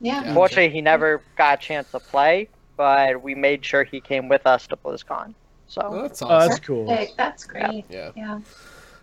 [0.00, 0.24] Yeah.
[0.24, 0.34] Yeah.
[0.34, 2.48] Fortunately, he never got a chance to play,
[2.82, 5.34] but we made sure he came with us to BlizzCon.
[5.68, 6.86] So Well, that's Oh, that's cool.
[6.88, 7.16] Perfect.
[7.16, 7.84] That's great.
[7.88, 8.10] yeah.
[8.16, 8.40] Yeah.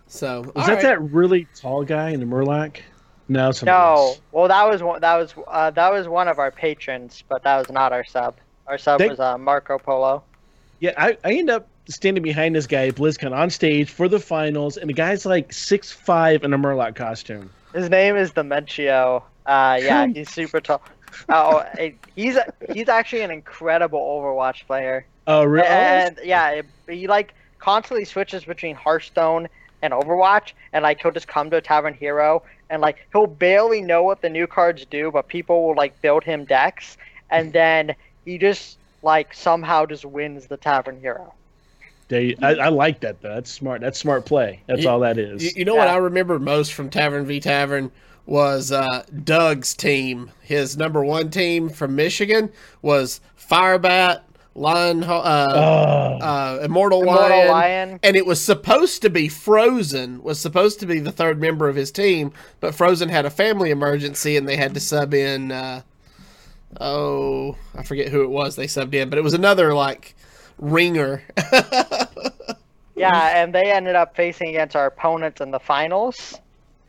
[0.06, 0.82] So Was that right.
[0.82, 2.80] that really tall guy in the Murloc?
[3.28, 4.20] No, no, else.
[4.32, 7.56] well that was one that was uh, that was one of our patrons, but that
[7.58, 8.34] was not our sub.
[8.66, 10.22] Our sub They- was uh, Marco Polo.
[10.80, 14.18] Yeah, I, I end up standing behind this guy at BlizzCon on stage for the
[14.18, 17.50] finals, and the guy's like six five in a Murloc costume.
[17.74, 19.22] His name is Dementio.
[19.46, 20.82] Uh, yeah, he's super tall.
[21.28, 22.38] Oh, eh, he's
[22.72, 25.06] he's actually an incredible Overwatch player.
[25.26, 25.66] Oh, really?
[25.66, 29.48] And yeah, it, he like constantly switches between Hearthstone
[29.82, 33.80] and Overwatch, and like he'll just come to a Tavern Hero, and like he'll barely
[33.80, 36.96] know what the new cards do, but people will like build him decks,
[37.30, 37.94] and then
[38.24, 41.32] he just like somehow just wins the Tavern Hero.
[42.08, 43.34] They, I, I like that though.
[43.34, 43.80] That's smart.
[43.80, 44.62] That's smart play.
[44.66, 45.44] That's You- all that is.
[45.44, 47.92] You, you know what I remember most from Tavern v Tavern
[48.30, 50.30] was uh, Doug's team.
[50.40, 54.22] His number one team from Michigan was Firebat,
[54.54, 58.00] Lion, uh, uh, Immortal, Immortal Lion, Lion.
[58.02, 60.22] and it was supposed to be Frozen.
[60.22, 63.70] Was supposed to be the third member of his team, but Frozen had a family
[63.70, 65.50] emergency and they had to sub in.
[65.50, 65.82] Uh,
[66.80, 70.14] oh, I forget who it was they subbed in, but it was another like
[70.58, 71.22] ringer.
[73.00, 76.38] Yeah, and they ended up facing against our opponents in the finals.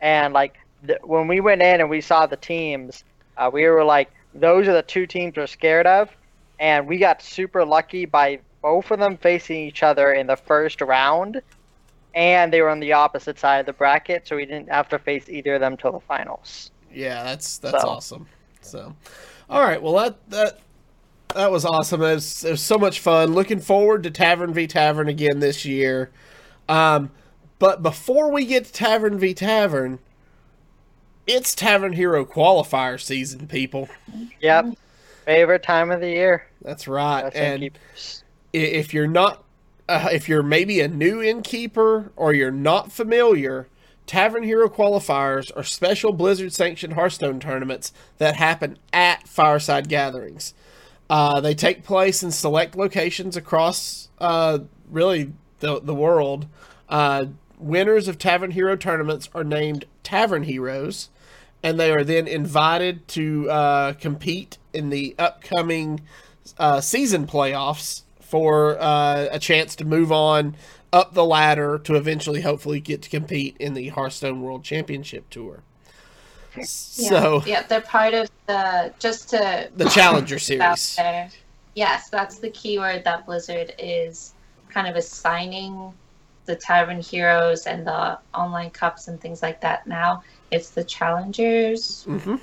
[0.02, 3.04] And like th- when we went in and we saw the teams,
[3.36, 6.08] uh, we were like, those are the two teams we're scared of.
[6.58, 10.80] And we got super lucky by both of them facing each other in the first
[10.80, 11.42] round.
[12.14, 14.98] And they were on the opposite side of the bracket, so we didn't have to
[14.98, 16.70] face either of them till the finals.
[16.92, 17.88] Yeah, that's that's So.
[17.88, 18.26] awesome.
[18.60, 18.94] So,
[19.48, 20.60] all right, well that that
[21.34, 22.02] that was awesome.
[22.02, 23.32] It was, it was so much fun.
[23.32, 26.10] Looking forward to Tavern v Tavern again this year.
[26.68, 27.10] Um,
[27.58, 29.98] but before we get to Tavern v Tavern,
[31.26, 33.88] it's Tavern Hero qualifier season, people.
[34.40, 34.76] Yep.
[35.24, 36.46] Favorite time of the year.
[36.62, 37.22] That's right.
[37.22, 38.24] That's and innkeepers.
[38.52, 39.44] if you're not
[39.88, 43.68] uh, if you're maybe a new innkeeper or you're not familiar
[44.06, 50.54] tavern hero qualifiers are special blizzard sanctioned hearthstone tournaments that happen at fireside gatherings
[51.08, 54.58] uh, they take place in select locations across uh,
[54.90, 56.46] really the, the world
[56.88, 57.26] uh,
[57.58, 61.10] winners of tavern hero tournaments are named tavern heroes
[61.62, 66.00] and they are then invited to uh, compete in the upcoming
[66.58, 70.56] uh, season playoffs for uh, a chance to move on
[70.92, 75.62] up the ladder to eventually, hopefully, get to compete in the Hearthstone World Championship Tour.
[76.56, 76.64] Yeah.
[76.64, 80.98] So yeah, they're part of the just to the Challenger Series.
[81.74, 84.34] Yes, that's the keyword that Blizzard is
[84.68, 85.92] kind of assigning
[86.44, 90.22] the Tavern Heroes and the online cups and things like that now.
[90.52, 92.36] It's the Challengers, hmm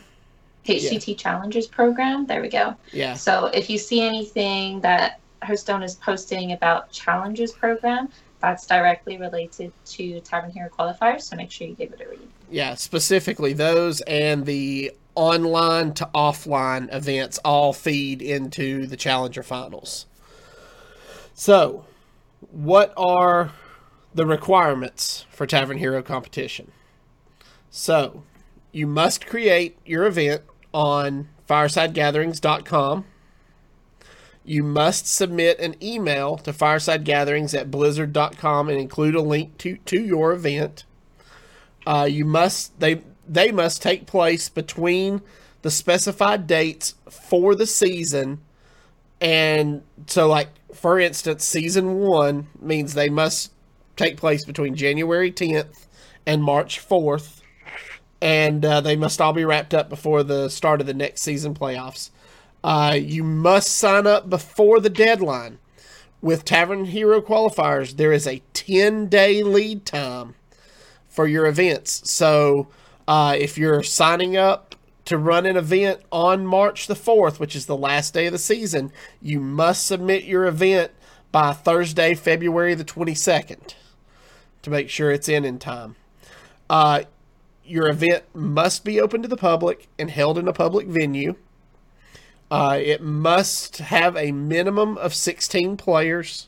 [0.65, 2.25] HCT Challengers program.
[2.25, 2.75] There we go.
[2.91, 9.17] Yeah, So if you see anything that Hearthstone is posting about Challengers program, that's directly
[9.17, 11.21] related to Tavern Hero qualifiers.
[11.21, 12.27] So make sure you give it a read.
[12.51, 12.75] yeah.
[12.75, 20.05] Specifically, those and the online to offline events all feed into the Challenger Finals.
[21.33, 21.85] So,
[22.51, 23.51] what are
[24.13, 26.71] the requirements for Tavern Hero competition?
[27.69, 28.23] So,
[28.71, 30.41] you must create your event
[30.73, 33.05] on firesidegatherings.com.
[34.43, 40.01] You must submit an email to firesidegatherings at blizzard.com and include a link to, to
[40.01, 40.85] your event.
[41.85, 45.21] Uh, you must they they must take place between
[45.61, 48.39] the specified dates for the season
[49.21, 53.51] and so like for instance season 1 means they must
[53.95, 55.85] take place between January 10th
[56.25, 57.38] and March 4th
[58.21, 61.53] and uh, they must all be wrapped up before the start of the next season
[61.53, 62.09] playoffs.
[62.63, 65.59] Uh, you must sign up before the deadline.
[66.21, 70.35] With Tavern Hero qualifiers, there is a 10 day lead time
[71.07, 72.09] for your events.
[72.09, 72.67] So
[73.07, 77.65] uh, if you're signing up to run an event on March the 4th, which is
[77.67, 80.91] the last day of the season, you must submit your event
[81.31, 83.75] by Thursday, February the 22nd
[84.61, 85.95] to make sure it's in in time.
[86.69, 87.03] Uh,
[87.69, 91.35] your event must be open to the public and held in a public venue.
[92.51, 96.47] Uh, it must have a minimum of 16 players.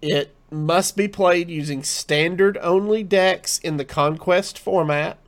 [0.00, 5.18] It must be played using standard only decks in the Conquest format.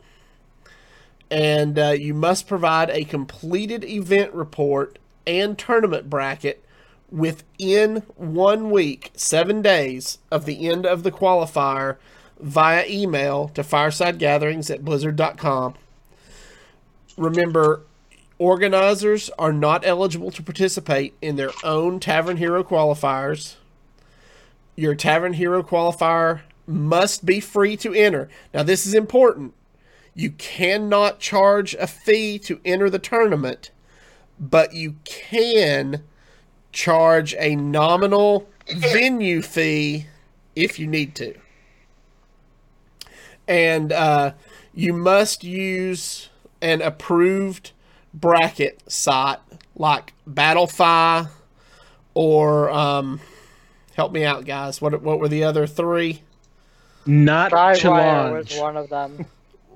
[1.30, 6.64] And uh, you must provide a completed event report and tournament bracket
[7.11, 11.96] within one week, seven days of the end of the qualifier
[12.40, 15.74] via email to firesidegatherings at blizzard.com.
[17.16, 17.83] Remember,
[18.38, 23.57] organizers are not eligible to participate in their own Tavern Hero qualifiers.
[24.77, 28.29] Your Tavern Hero qualifier must be free to enter.
[28.55, 29.55] Now, this is important.
[30.14, 33.70] You cannot charge a fee to enter the tournament,
[34.38, 36.03] but you can
[36.72, 40.07] charge a nominal venue fee
[40.55, 41.35] if you need to.
[43.48, 44.32] And uh,
[44.74, 46.28] you must use
[46.61, 47.72] an approved
[48.12, 49.38] bracket site
[49.74, 51.28] like Battlefy
[52.14, 53.20] or um,
[53.96, 54.80] help me out, guys.
[54.80, 56.22] What what were the other three?
[57.06, 59.24] Not Strivewire was one of them.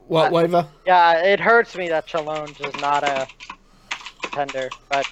[0.09, 0.69] What Uh, Wheva?
[0.85, 3.27] Yeah, it hurts me that Challonge is not a
[4.23, 5.07] contender, but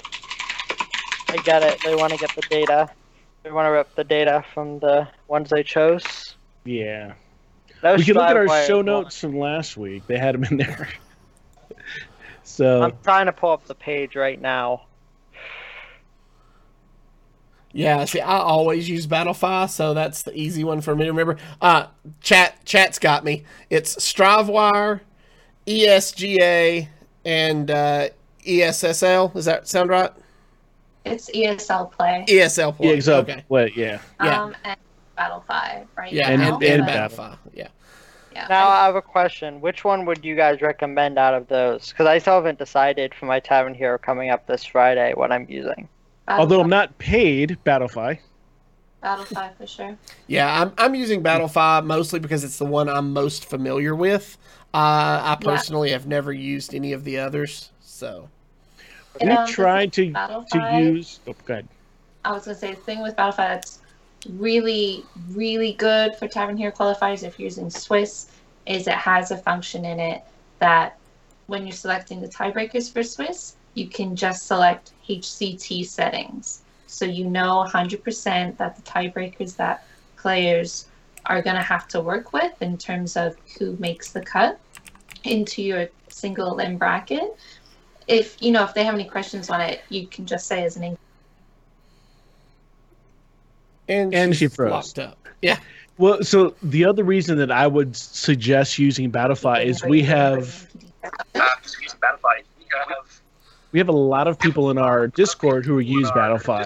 [1.29, 1.81] I get it.
[1.83, 2.90] They want to get the data.
[3.42, 6.35] They want to rip the data from the ones they chose.
[6.64, 7.14] Yeah.
[7.83, 8.87] No we can look at our show one.
[8.87, 10.07] notes from last week.
[10.07, 10.88] They had them in there.
[12.43, 14.83] so I'm trying to pull up the page right now.
[17.73, 21.37] Yeah, see, I always use Battlefy, so that's the easy one for me to remember.
[21.61, 21.87] Uh,
[22.21, 23.45] chat, chat's got me.
[23.71, 25.01] It's Strivewire,
[25.69, 26.88] ESGA,
[27.25, 28.09] and uh,
[28.45, 29.33] ESSL.
[29.33, 30.11] Does that sound right?
[31.05, 32.25] It's ESL play.
[32.29, 32.73] ESL.
[32.73, 33.01] yeah, Play.
[33.01, 33.45] so Okay.
[33.49, 33.77] what?
[33.77, 34.01] Yeah.
[34.23, 34.43] Yeah.
[34.43, 34.77] Um, and
[35.20, 36.54] Battlefy right Yeah, And- now.
[36.54, 37.38] and, and, but- Battle- Battlefy.
[37.54, 37.68] Yeah.
[38.33, 39.61] yeah, Now I- I have a question.
[39.61, 41.90] Which one would you guys recommend out of those?
[41.90, 45.46] Because I still haven't decided for my Tavern Hero coming up this Friday what I'm
[45.48, 45.88] using.
[46.26, 48.18] Battle Although I'm not paid, Battlefy.
[49.02, 49.96] Battlefy for sure.
[50.26, 54.37] Yeah, I'm, I'm using Battlefy mostly because it's the one I'm most familiar with.
[54.72, 55.35] Uh, I Yeah.
[55.37, 58.28] personally have never used any of the others, so.
[59.20, 61.18] We And, tried to thing with Battle to use.
[61.26, 61.68] Oh, go ahead.
[62.24, 63.80] I was gonna say the thing with Battlefy that's
[64.28, 68.30] really, really good for Tavern Hero qualifiers if you're using Swiss
[68.66, 70.22] is it has a function in it
[70.59, 70.98] that
[71.46, 76.62] when you're selecting the tiebreakers for Swiss, you can just select HCT settings.
[76.87, 79.85] So you know 100% that the tiebreakers that
[80.16, 80.87] players
[81.26, 84.59] are going to have to work with in terms of who makes the cut
[85.24, 87.37] into your single elim bracket.
[88.06, 90.76] If you know if they have any questions on it, you can just say as
[90.76, 90.96] an
[93.90, 94.70] And, And she she's froze.
[94.70, 95.18] locked up.
[95.42, 95.59] Yeah.
[95.98, 100.66] Well, so the other reason that I would suggest using Battlefy is we have
[101.35, 102.42] excuse me, Battlefy.
[103.72, 106.64] We have a lot of people in our Discord who use Battlefy.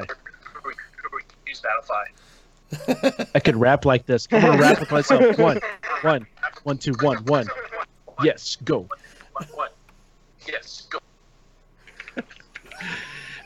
[0.55, 3.27] Who we- who we use Battlefy.
[3.35, 4.27] I could rap like this.
[4.33, 5.39] I'm gonna rap with myself.
[5.39, 5.61] One,
[6.03, 6.27] one,
[6.63, 7.47] one, two, one, one.
[8.23, 8.89] Yes, go.
[9.33, 9.69] One, one.
[10.47, 10.99] Yes, go.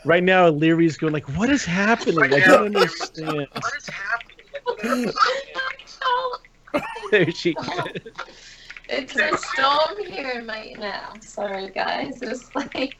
[0.05, 2.21] Right now, Leary's going like, "What is happening?
[2.21, 4.35] I don't understand." What is happening?
[4.65, 5.63] I don't
[6.73, 6.83] understand.
[7.11, 7.55] There she.
[8.87, 11.13] It's a storm here right now.
[11.21, 12.21] Sorry, guys.
[12.21, 12.95] It's like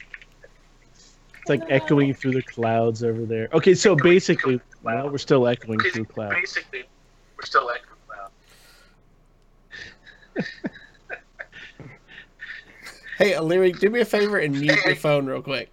[0.94, 3.48] It's like echoing through the clouds over there.
[3.52, 6.34] Okay, so basically, well, we're still echoing through clouds.
[6.34, 6.84] Basically,
[7.36, 8.28] we're still like, wow.
[13.18, 15.70] Hey, Leary, do me a favor and mute your phone real quick.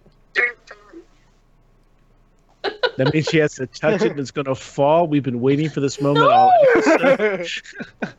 [2.98, 5.06] That means she has to touch it and it's going to fall.
[5.06, 7.48] We've been waiting for this moment all episode.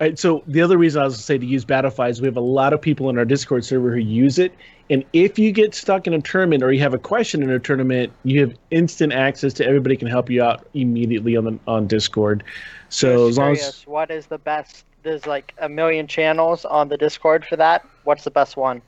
[0.00, 2.20] All right, so the other reason I was going to say to use Battlefy is
[2.20, 4.54] we have a lot of people in our Discord server who use it.
[4.90, 7.58] And if you get stuck in a tournament or you have a question in a
[7.58, 11.88] tournament, you have instant access to everybody can help you out immediately on the, on
[11.88, 12.44] Discord.
[12.90, 14.84] So Just as long curious, as what is the best?
[15.02, 17.84] There's like a million channels on the Discord for that.
[18.04, 18.80] What's the best one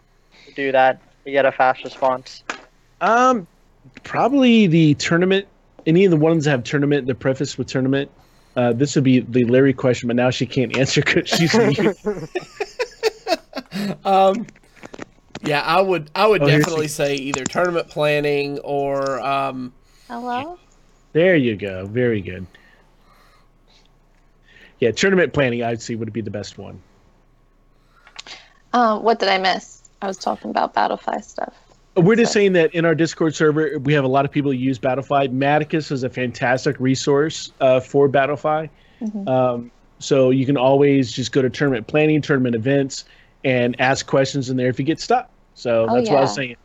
[0.47, 1.01] to do that?
[1.25, 2.45] You get a fast response.
[3.01, 3.49] um
[4.05, 5.47] probably the tournament
[5.87, 8.11] any of the ones that have tournament the preface with tournament
[8.57, 11.97] uh, this would be the Larry question, but now she can't answer because she's mute.
[14.05, 14.47] Um,
[15.43, 19.73] yeah, I would I would Oh, definitely say either tournament planning or um,
[20.09, 20.59] hello.
[21.13, 21.87] There you go.
[21.87, 22.47] Very good.
[24.81, 26.81] Yeah, tournament planning, I'd say would be the best one.
[28.73, 29.89] Um, what did I miss?
[30.03, 31.55] I was talking about Battlefy stuff.
[32.01, 34.57] We're just saying that in our Discord server, we have a lot of people who
[34.57, 35.29] use Battlefy.
[35.29, 38.69] Maticus is a fantastic resource uh, for Battlefy.
[39.01, 39.29] Mhm.
[39.29, 43.05] Um, so you can always just go to tournament planning, tournament events,
[43.45, 45.31] and ask questions in there if you get stuck.
[45.55, 46.57] So Oh, that's what I was saying.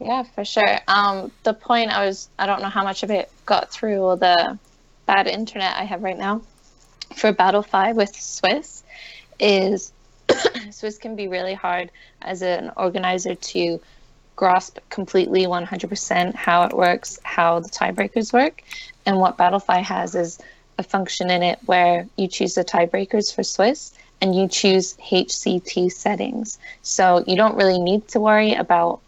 [0.00, 0.80] Yeah, for sure.
[0.88, 4.16] Um, the point I was, I don't know how much of it got through or
[4.16, 4.58] the
[5.06, 6.42] bad internet I have right now
[7.14, 8.82] for Battlefy with Swiss
[9.38, 9.92] is
[10.70, 11.90] Swiss can be really hard
[12.22, 13.80] as an organizer to
[14.36, 18.62] grasp completely 100% how it works, how the tiebreakers work.
[19.06, 20.38] And what Battlefy has is
[20.78, 25.92] a function in it where you choose the tiebreakers for Swiss and you choose HCT
[25.92, 26.58] settings.
[26.82, 29.00] So you don't really need to worry about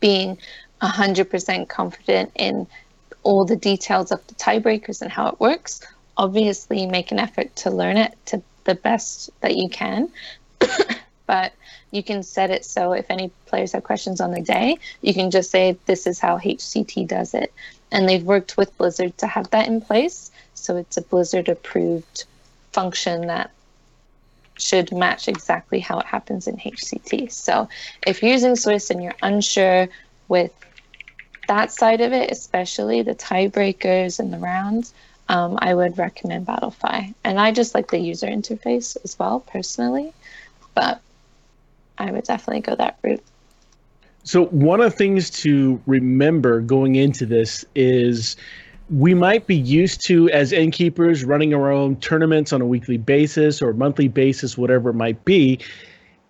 [0.00, 0.38] being
[0.82, 2.66] 100% confident in
[3.22, 5.80] all the details of the tiebreakers and how it works.
[6.16, 10.10] Obviously, make an effort to learn it to the best that you can.
[11.26, 11.52] but
[11.94, 15.30] you can set it so if any players have questions on the day, you can
[15.30, 17.52] just say, This is how HCT does it.
[17.92, 20.32] And they've worked with Blizzard to have that in place.
[20.54, 22.24] So it's a Blizzard approved
[22.72, 23.52] function that
[24.58, 27.30] should match exactly how it happens in HCT.
[27.30, 27.68] So
[28.06, 29.88] if you're using Swiss and you're unsure
[30.26, 30.52] with
[31.46, 34.92] that side of it, especially the tiebreakers and the rounds,
[35.28, 37.14] um, I would recommend Battlefy.
[37.22, 40.12] And I just like the user interface as well, personally.
[40.74, 41.00] But
[41.98, 43.22] I would definitely go that route.
[44.24, 48.36] So one of the things to remember going into this is
[48.90, 53.62] we might be used to as innkeepers running our own tournaments on a weekly basis
[53.62, 55.58] or monthly basis, whatever it might be.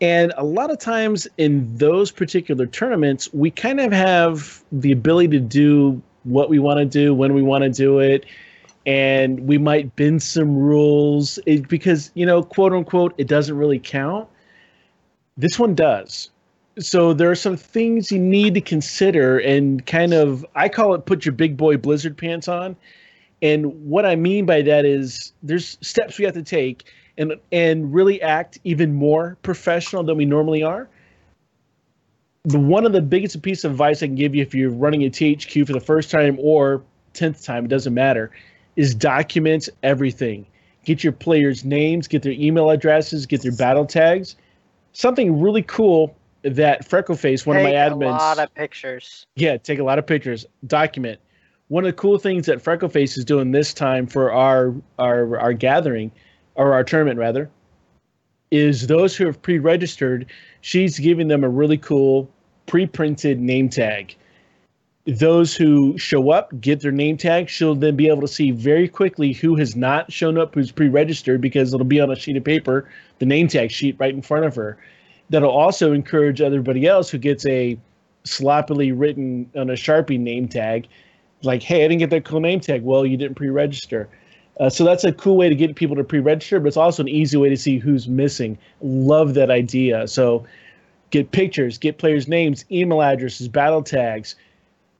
[0.00, 5.28] And a lot of times in those particular tournaments, we kind of have the ability
[5.38, 8.26] to do what we want to do when we want to do it.
[8.86, 11.38] And we might bend some rules
[11.68, 14.28] because, you know, quote unquote, it doesn't really count.
[15.36, 16.30] This one does.
[16.78, 21.06] So there are some things you need to consider and kind of I call it
[21.06, 22.76] put your big boy blizzard pants on.
[23.42, 26.84] And what I mean by that is there's steps we have to take
[27.18, 30.88] and and really act even more professional than we normally are.
[32.44, 35.02] The one of the biggest piece of advice I can give you if you're running
[35.02, 36.82] a THQ for the first time or
[37.12, 38.30] tenth time, it doesn't matter,
[38.76, 40.46] is document everything.
[40.84, 44.36] Get your players' names, get their email addresses, get their battle tags,
[44.94, 49.26] something really cool that Freckleface, one Take of my admins, a lot of pictures.
[49.36, 51.20] yeah, take a lot of pictures, document.
[51.68, 55.52] One of the cool things that Freckleface is doing this time for our our our
[55.52, 56.10] gathering,
[56.54, 57.50] or our tournament rather,
[58.50, 60.26] is those who have pre-registered.
[60.60, 62.30] She's giving them a really cool
[62.66, 64.14] pre-printed name tag.
[65.06, 67.50] Those who show up get their name tag.
[67.50, 71.42] She'll then be able to see very quickly who has not shown up, who's pre-registered,
[71.42, 72.88] because it'll be on a sheet of paper,
[73.18, 74.78] the name tag sheet right in front of her.
[75.28, 77.78] That'll also encourage everybody else who gets a
[78.24, 80.86] sloppily written on a sharpie name tag,
[81.42, 84.08] like, "Hey, I didn't get that cool name tag." Well, you didn't pre-register.
[84.58, 87.08] Uh, so that's a cool way to get people to pre-register, but it's also an
[87.08, 88.56] easy way to see who's missing.
[88.80, 90.08] Love that idea.
[90.08, 90.46] So
[91.10, 94.36] get pictures, get players' names, email addresses, battle tags.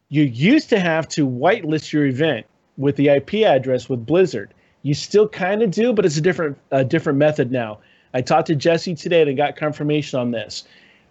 [0.08, 2.46] You used to have to whitelist your event
[2.76, 4.52] with the IP address with Blizzard.
[4.82, 7.78] You still kind of do, but it's a different a different method now.
[8.12, 10.64] I talked to Jesse today and I got confirmation on this.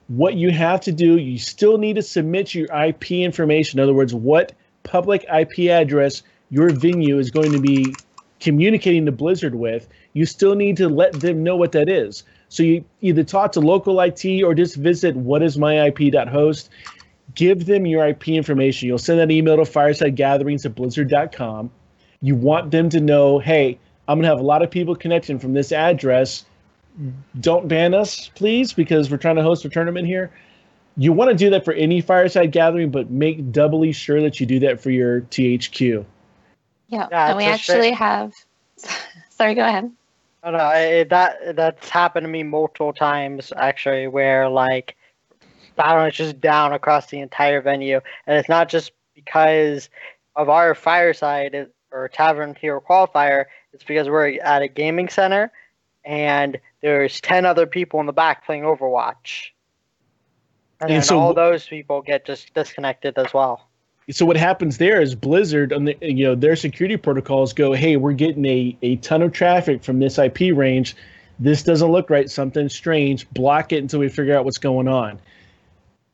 [0.08, 3.80] What you have to do, you still need to submit your IP information.
[3.80, 7.94] In other words, what public IP address your venue is going to be
[8.40, 12.24] communicating to Blizzard with, you still need to let them know what that is.
[12.50, 16.70] So you either talk to local IT or just visit whatismyip.host.
[17.36, 18.88] Give them your IP information.
[18.88, 21.72] You'll send that email to firesidegatherings at blizzard.com.
[22.22, 25.40] You want them to know, hey, I'm going to have a lot of people connecting
[25.40, 26.46] from this address.
[27.40, 30.32] Don't ban us, please, because we're trying to host a tournament here.
[30.96, 34.46] You want to do that for any fireside gathering, but make doubly sure that you
[34.46, 36.06] do that for your THQ.
[36.90, 37.96] Yeah, Yeah, and we actually shame.
[37.96, 38.34] have.
[39.30, 39.92] Sorry, go ahead.
[40.46, 44.96] No, no, it, that that's happened to me multiple times actually, where like
[45.76, 49.90] battle is just down across the entire venue, and it's not just because
[50.36, 53.46] of our fireside or tavern hero qualifier.
[53.74, 55.52] It's because we're at a gaming center,
[56.04, 59.52] and there's ten other people in the back playing Overwatch,
[60.80, 63.68] and, And then so all those people get just disconnected as well.
[64.10, 67.96] so what happens there is Blizzard on the you know their security protocols go, hey,
[67.96, 70.96] we're getting a, a ton of traffic from this IP range.
[71.40, 73.30] This doesn't look right, something strange.
[73.32, 75.20] Block it until we figure out what's going on.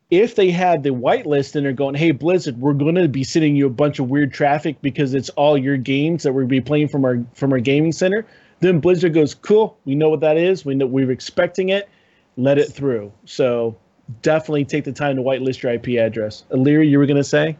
[0.09, 3.55] If they had the whitelist and they're going, hey Blizzard, we're going to be sending
[3.55, 6.87] you a bunch of weird traffic because it's all your games that we're be playing
[6.87, 8.25] from our from our gaming center,
[8.59, 10.65] then Blizzard goes, cool, we know what that is.
[10.65, 11.89] We know we're expecting it.
[12.37, 13.11] Let it through.
[13.25, 13.77] So
[14.21, 16.43] definitely take the time to whitelist your IP address.
[16.51, 17.57] Illyria, you were going to say?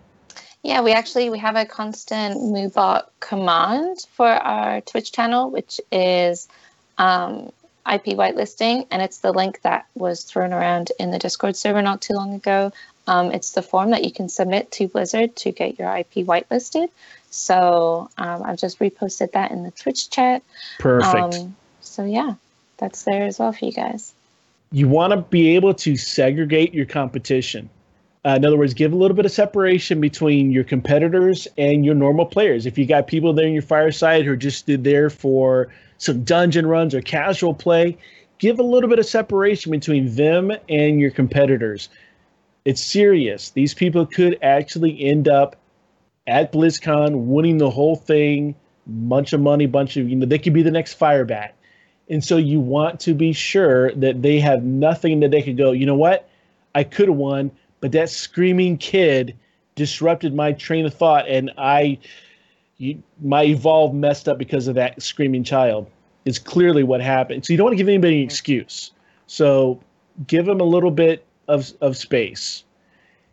[0.64, 6.50] Yeah, we actually we have a constant MooBot command for our Twitch channel, which is
[6.98, 7.52] um,
[7.94, 12.02] IP whitelisting, and it's the link that was thrown around in the Discord server not
[12.02, 12.72] too long ago.
[13.08, 16.90] Um, it's the form that you can submit to Blizzard to get your IP whitelisted.
[17.32, 20.44] So um, I've just reposted that in the Twitch chat.
[20.78, 21.36] Perfect.
[21.36, 22.36] Um, so yeah,
[22.78, 24.14] that's there as well for you guys.
[24.72, 27.70] you want to be able to segregate your competition.
[28.26, 31.96] Uh, in other words, give a little bit of separation between your competitors and your
[31.96, 32.66] normal players.
[32.66, 36.68] If you got people there in your fireside who are just there for some dungeon
[36.68, 37.98] runs or casual play,
[38.38, 41.88] give a little bit of separation between them and your competitors.
[42.66, 43.52] It's serious.
[43.52, 45.56] These people could actually end up
[46.28, 48.54] at BlizzCon winning the whole thing,
[48.86, 51.52] bunch of money, bunch of you know, they could be the next Firebat.
[52.10, 55.72] And so you want to be sure that they have nothing that they could go,
[55.72, 56.28] you know what?
[56.76, 57.52] I could have won,
[57.82, 59.36] but that screaming kid
[59.76, 62.00] disrupted my train of thought and I
[62.78, 65.90] you, my evolve messed up because of that screaming child.
[66.26, 67.46] Is clearly what happened.
[67.46, 68.26] So you don't want to give anybody an mm-hmm.
[68.26, 68.92] excuse.
[69.28, 69.82] So
[70.28, 72.64] give them a little bit of, of space.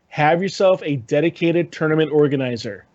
[0.08, 2.86] Have yourself a dedicated tournament organizer.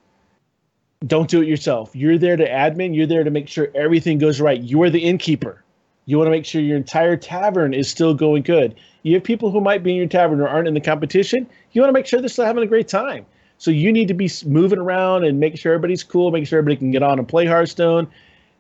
[1.06, 1.95] Don't do it yourself.
[1.95, 4.62] You're there to admin, you're there to make sure everything goes right.
[4.62, 5.64] You are the innkeeper.
[6.06, 8.76] You want to make sure your entire tavern is still going good.
[9.04, 11.47] You have people who might be in your tavern or aren't in the competition.
[11.72, 13.26] You want to make sure they're still having a great time.
[13.58, 16.78] So you need to be moving around and make sure everybody's cool, make sure everybody
[16.78, 18.08] can get on and play Hearthstone,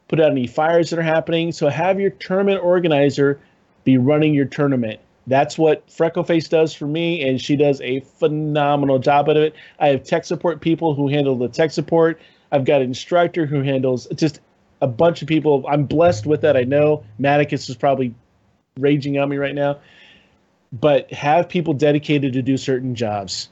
[0.07, 1.51] put out any fires that are happening.
[1.51, 3.39] So have your tournament organizer
[3.83, 4.99] be running your tournament.
[5.27, 9.55] That's what Freckleface does for me, and she does a phenomenal job of it.
[9.79, 12.19] I have tech support people who handle the tech support.
[12.51, 14.39] I've got an instructor who handles just
[14.81, 15.63] a bunch of people.
[15.69, 16.57] I'm blessed with that.
[16.57, 18.13] I know Maticus is probably
[18.77, 19.77] raging on me right now,
[20.71, 23.49] but have people dedicated to do certain jobs.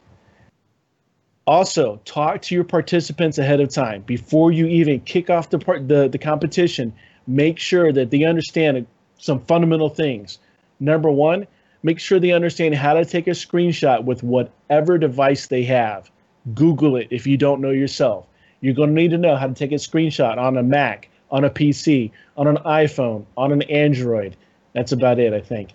[1.46, 5.88] Also, talk to your participants ahead of time before you even kick off the part
[5.88, 6.94] the, the competition.
[7.28, 8.86] Make sure that they understand
[9.18, 10.38] some fundamental things.
[10.80, 11.48] Number one,
[11.84, 16.12] make sure they understand how to take a screenshot with whatever device they have.
[16.54, 18.26] Google it if you don't know yourself.
[18.62, 21.44] You're going to need to know how to take a screenshot on a Mac, on
[21.44, 24.36] a PC, on an iPhone, on an Android.
[24.74, 25.70] That's about it, I think.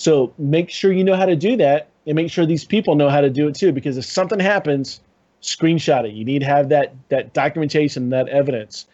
[0.00, 3.10] So make sure you know how to do that and make sure these people know
[3.10, 5.02] how to do it too because if something happens,
[5.42, 6.14] screenshot it.
[6.14, 8.86] You need to have that that documentation, that evidence.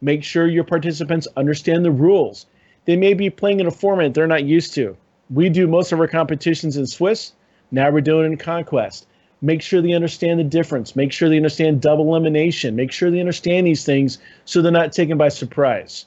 [0.00, 2.46] Make sure your participants understand the rules.
[2.86, 4.96] They may be playing in a format they're not used to.
[5.30, 7.34] We do most of our competitions in Swiss.
[7.70, 9.06] Now we're doing it in Conquest.
[9.40, 10.96] Make sure they understand the difference.
[10.96, 12.74] Make sure they understand double elimination.
[12.74, 16.06] Make sure they understand these things so they're not taken by surprise.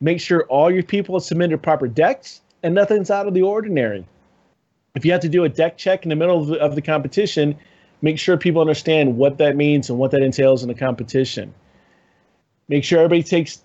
[0.00, 4.06] Make sure all your people have submitted proper decks and nothing's out of the ordinary.
[4.94, 6.82] If you have to do a deck check in the middle of the, of the
[6.82, 7.56] competition,
[8.02, 11.54] make sure people understand what that means and what that entails in the competition.
[12.68, 13.62] Make sure everybody takes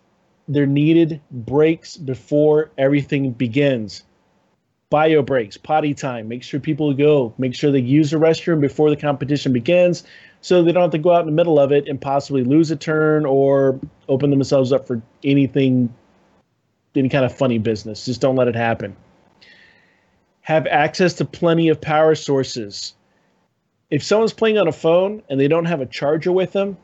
[0.48, 4.04] their needed breaks before everything begins.
[4.90, 6.28] Bio breaks, potty time.
[6.28, 7.34] Make sure people go.
[7.38, 10.04] Make sure they use the restroom before the competition begins
[10.42, 12.72] so they don't have to go out in the middle of it and possibly lose
[12.72, 13.80] a turn or
[14.10, 15.94] open themselves up for anything,
[16.96, 18.06] any kind of funny business.
[18.06, 18.96] Just don't let it happen.
[20.42, 22.94] Have access to plenty of power sources.
[23.90, 26.78] If someone's playing on a phone and they don't have a charger with them,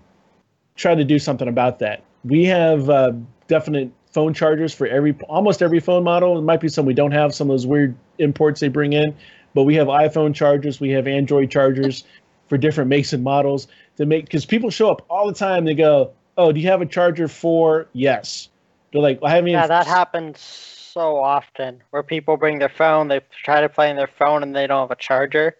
[0.75, 2.03] try to do something about that.
[2.23, 3.13] We have uh,
[3.47, 6.35] definite phone chargers for every almost every phone model.
[6.35, 9.15] There might be some we don't have, some of those weird imports they bring in,
[9.53, 12.03] but we have iPhone chargers, we have Android chargers
[12.47, 15.65] for different makes and models to make because people show up all the time.
[15.65, 18.49] They go, "Oh, do you have a charger for?" Yes.
[18.97, 23.21] They're like, "I haven't." Yeah, that happens so often where people bring their phone, they
[23.43, 25.55] try to play on their phone, and they don't have a charger.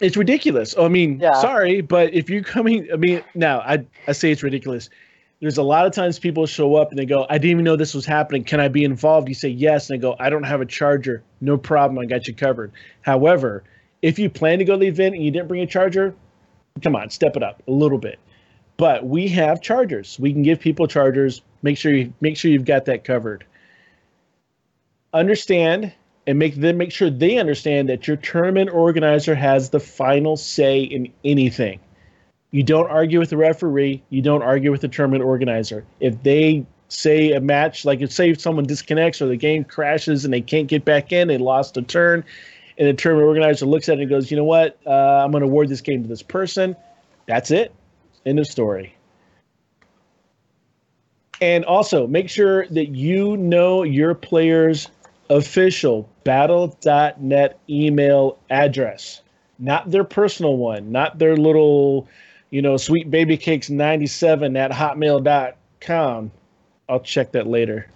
[0.00, 0.74] It's ridiculous.
[0.78, 1.34] I mean, Yeah.
[1.34, 4.88] sorry, but if you're coming, I mean, now I I say it's ridiculous.
[5.40, 7.76] There's a lot of times people show up and they go, I didn't even know
[7.76, 8.44] this was happening.
[8.44, 9.28] Can I be involved?
[9.28, 11.22] You say yes, and they go, I don't have a charger.
[11.42, 12.72] No problem, I got you covered.
[13.02, 13.62] However,
[14.00, 16.14] if you plan to go to the event and you didn't bring a charger,
[16.82, 18.18] come on, step it up a little bit.
[18.78, 20.18] But we have chargers.
[20.18, 21.42] We can give people chargers.
[21.62, 23.44] Make sure you make sure you've got that covered.
[25.12, 25.92] Understand
[26.26, 30.82] and make them make sure they understand that your tournament organizer has the final say
[30.82, 31.80] in anything.
[32.50, 34.02] You don't argue with the referee.
[34.10, 35.84] You don't argue with the tournament organizer.
[36.00, 40.34] If they say a match, like if say someone disconnects or the game crashes and
[40.34, 42.24] they can't get back in, they lost a turn,
[42.78, 44.78] and the tournament organizer looks at it and goes, "You know what?
[44.86, 44.90] Uh,
[45.24, 46.76] I'm going to award this game to this person."
[47.26, 47.72] That's it.
[48.26, 48.94] End of story.
[51.40, 54.88] And also make sure that you know your player's
[55.30, 59.22] official battle.net email address,
[59.58, 62.06] not their personal one, not their little,
[62.50, 66.30] you know, sweet baby cakes 97 at hotmail.com.
[66.88, 67.88] I'll check that later.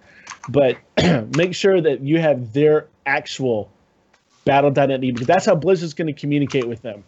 [0.48, 0.78] But
[1.36, 3.70] make sure that you have their actual
[4.44, 7.04] battle.net email because that's how Blizzard's going to communicate with them.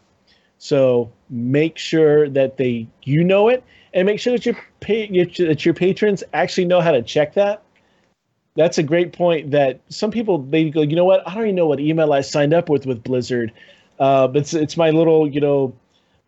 [0.58, 3.62] So make sure that they you know it,
[3.92, 4.56] and make sure that your
[4.86, 7.62] pay, that your patrons actually know how to check that.
[8.54, 9.50] That's a great point.
[9.50, 11.26] That some people they go, you know what?
[11.28, 13.52] I don't even know what email I signed up with with Blizzard.
[13.98, 15.74] Uh, it's it's my little you know,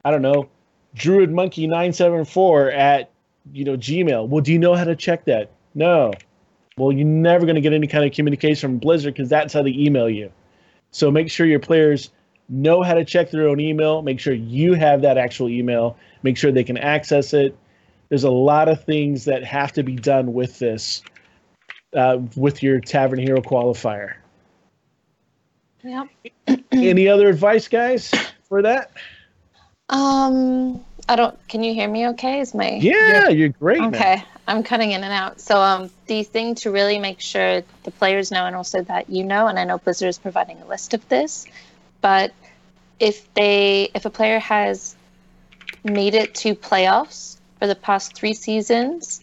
[0.04, 0.48] I don't know,
[0.94, 3.10] Druid Monkey nine seven four at
[3.52, 4.28] you know Gmail.
[4.28, 5.52] Well, do you know how to check that?
[5.74, 6.12] No.
[6.76, 9.62] Well, you're never going to get any kind of communication from Blizzard because that's how
[9.62, 10.30] they email you.
[10.92, 12.10] So make sure your players
[12.48, 14.00] know how to check their own email.
[14.00, 15.96] Make sure you have that actual email.
[16.22, 17.56] Make sure they can access it.
[18.08, 21.02] There's a lot of things that have to be done with this,
[21.94, 24.14] uh, with your Tavern Hero qualifier.
[25.82, 26.08] Yep.
[26.72, 28.12] Any other advice, guys,
[28.48, 28.90] for that?
[29.88, 31.48] Um, I don't.
[31.48, 32.08] Can you hear me?
[32.08, 33.80] Okay, is my Yeah, you're great.
[33.80, 33.94] man.
[33.94, 35.40] Okay, I'm cutting in and out.
[35.40, 39.24] So, um, the thing to really make sure the players know, and also that you
[39.24, 41.46] know, and I know Blizzard is providing a list of this,
[42.00, 42.32] but
[43.00, 44.96] if they, if a player has
[45.84, 49.20] made it to playoffs for the past three seasons,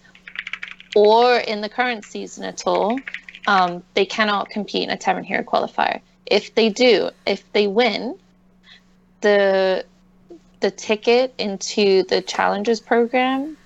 [0.95, 2.99] or in the current season at all,
[3.47, 5.99] um, they cannot compete in a Tavern Hero qualifier.
[6.25, 8.17] If they do, if they win,
[9.21, 9.85] the
[10.61, 13.57] the ticket into the Challengers program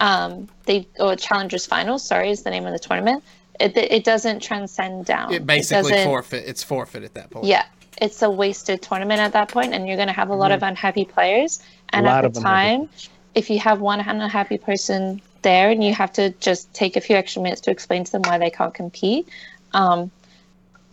[0.00, 3.24] um, they or Challengers Finals, sorry, is the name of the tournament.
[3.58, 5.32] It, it doesn't transcend down.
[5.32, 6.44] It basically doesn't- forfeit.
[6.46, 7.46] It's forfeit at that point.
[7.46, 7.64] Yeah,
[8.00, 10.62] it's a wasted tournament at that point, and you're going to have a lot of
[10.62, 11.60] unhappy players.
[11.90, 12.14] And Mm-hmm.
[12.14, 12.88] lot at of the unhappy time,
[13.36, 17.14] if you have one unhappy person there, and you have to just take a few
[17.14, 19.28] extra minutes to explain to them why they can't compete,
[19.72, 20.10] um,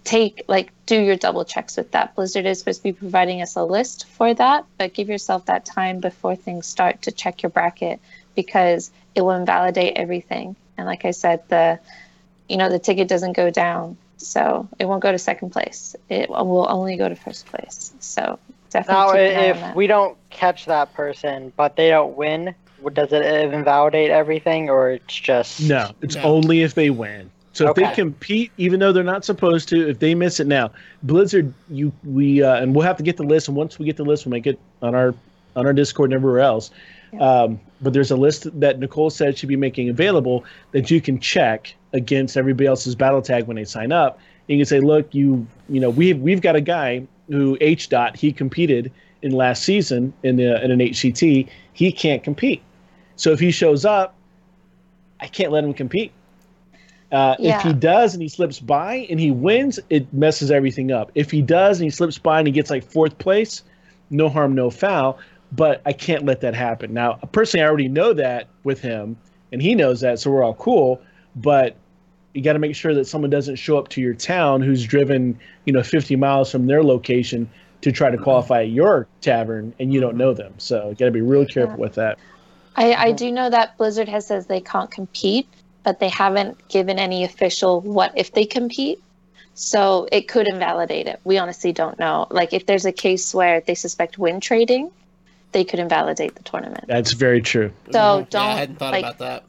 [0.04, 2.14] take like do your double checks with that.
[2.14, 5.66] Blizzard is supposed to be providing us a list for that, but give yourself that
[5.66, 8.00] time before things start to check your bracket
[8.36, 10.58] because it will invalidate everything.
[10.78, 11.80] And like I said, the
[12.50, 15.96] you know the ticket doesn't go down, so it won't go to second place.
[16.10, 17.94] It will only go to first place.
[18.02, 18.38] So
[18.76, 22.56] Now, keep an eye on if we don't catch that person, but they don't win,
[22.94, 26.24] does it invalidate everything, or it's just No, it's No.
[26.24, 27.32] only if they win.
[27.54, 30.72] So if they compete, even though they're not supposed to, if they miss it now,
[31.04, 33.48] Blizzard, you we uh, and we'll have to get the list.
[33.48, 35.14] And once we get the list, we'll make it on our
[35.56, 36.72] on our Discord and everywhere else.
[37.20, 41.20] Um, but there's a list that Nicole said she'd be making available that you can
[41.20, 44.18] check against everybody else's battle tag when they sign up.
[44.48, 48.16] You can say, look, you you know we've we've got a guy who H dot
[48.18, 48.92] he competed
[49.22, 51.48] in last season in the in an HCT.
[51.74, 52.62] He can't compete.
[53.16, 54.16] So if he shows up,
[55.20, 56.12] I can't let him compete.
[57.12, 61.12] Uh, If he does and he slips by and he wins, it messes everything up.
[61.14, 63.62] If he does and he slips by and he gets like fourth place,
[64.10, 65.20] no harm, no foul.
[65.52, 66.94] But I can't let that happen.
[66.94, 69.16] Now, personally, I already know that with him,
[69.52, 71.00] and he knows that, so we're all cool.
[71.36, 71.76] But
[72.34, 75.40] you got to make sure that someone doesn't show up to your town who's driven,
[75.66, 77.50] you know, 50 miles from their location
[77.82, 80.54] to try to qualify at your tavern, and you don't know them.
[80.58, 82.18] So you got to be real careful with that.
[82.76, 85.48] I, I do know that Blizzard has says they can't compete,
[85.84, 89.02] but they haven't given any official what if they compete.
[89.56, 91.20] So it could invalidate it.
[91.24, 92.26] We honestly don't know.
[92.32, 94.90] Like if there's a case where they suspect win trading,
[95.52, 96.86] they could invalidate the tournament.
[96.88, 97.72] That's very true.
[97.92, 99.44] So Yeah, don't I hadn't thought like about that.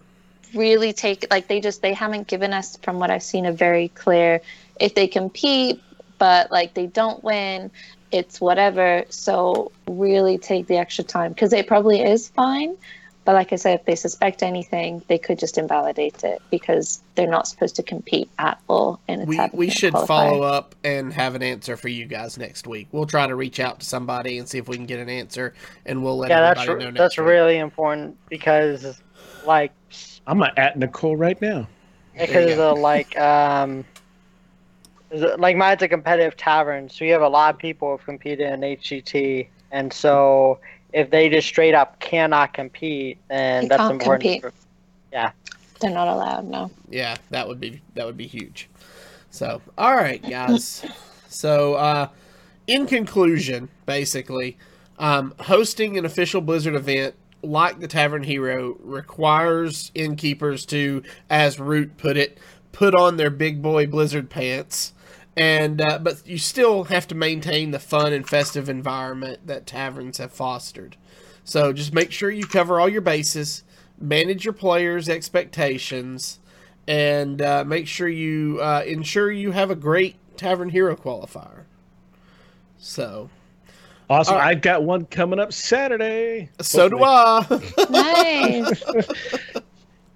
[0.54, 3.88] Really take like they just they haven't given us from what I've seen a very
[3.88, 4.40] clear
[4.80, 5.82] if they compete
[6.18, 7.70] but like they don't win
[8.12, 12.76] it's whatever so really take the extra time because it probably is fine
[13.24, 17.26] but like I said if they suspect anything they could just invalidate it because they're
[17.28, 20.06] not supposed to compete at all in a We tavern we game should qualifier.
[20.06, 22.88] follow up and have an answer for you guys next week.
[22.92, 25.54] We'll try to reach out to somebody and see if we can get an answer,
[25.86, 27.26] and we'll let yeah, that's know next that's week.
[27.26, 29.02] really important because,
[29.46, 29.72] like,
[30.26, 31.68] I'm gonna at Nicole right now.
[32.18, 33.84] because uh, like um,
[35.10, 38.04] is it- like mine's a competitive tavern, so you have a lot of people who've
[38.04, 40.58] competed in HCT, and so
[40.92, 44.22] if they just straight up cannot compete, then They that's can't important.
[44.22, 44.42] compete.
[44.42, 44.52] for-
[45.80, 48.68] they're not allowed no Yeah, that would be that would be huge.
[49.30, 50.84] So, all right, guys.
[51.28, 52.08] so, uh,
[52.66, 54.56] in conclusion, basically,
[54.98, 57.14] um, hosting an official Blizzard event
[57.44, 62.38] like the Tavern Hero requires innkeepers to, as Root put it,
[62.72, 64.92] put on their big boy Blizzard pants.
[65.36, 70.18] And uh, but you still have to maintain the fun and festive environment that taverns
[70.18, 70.96] have fostered.
[71.42, 73.64] So just make sure you cover all your bases,
[74.00, 76.38] manage your players' expectations,
[76.86, 81.64] and uh, make sure you uh, ensure you have a great Tavern Hero qualifier.
[82.78, 83.30] So,
[84.10, 84.34] Awesome.
[84.34, 84.48] All right.
[84.50, 86.50] I've got one coming up Saturday.
[86.60, 87.44] so do I.
[87.90, 88.82] nice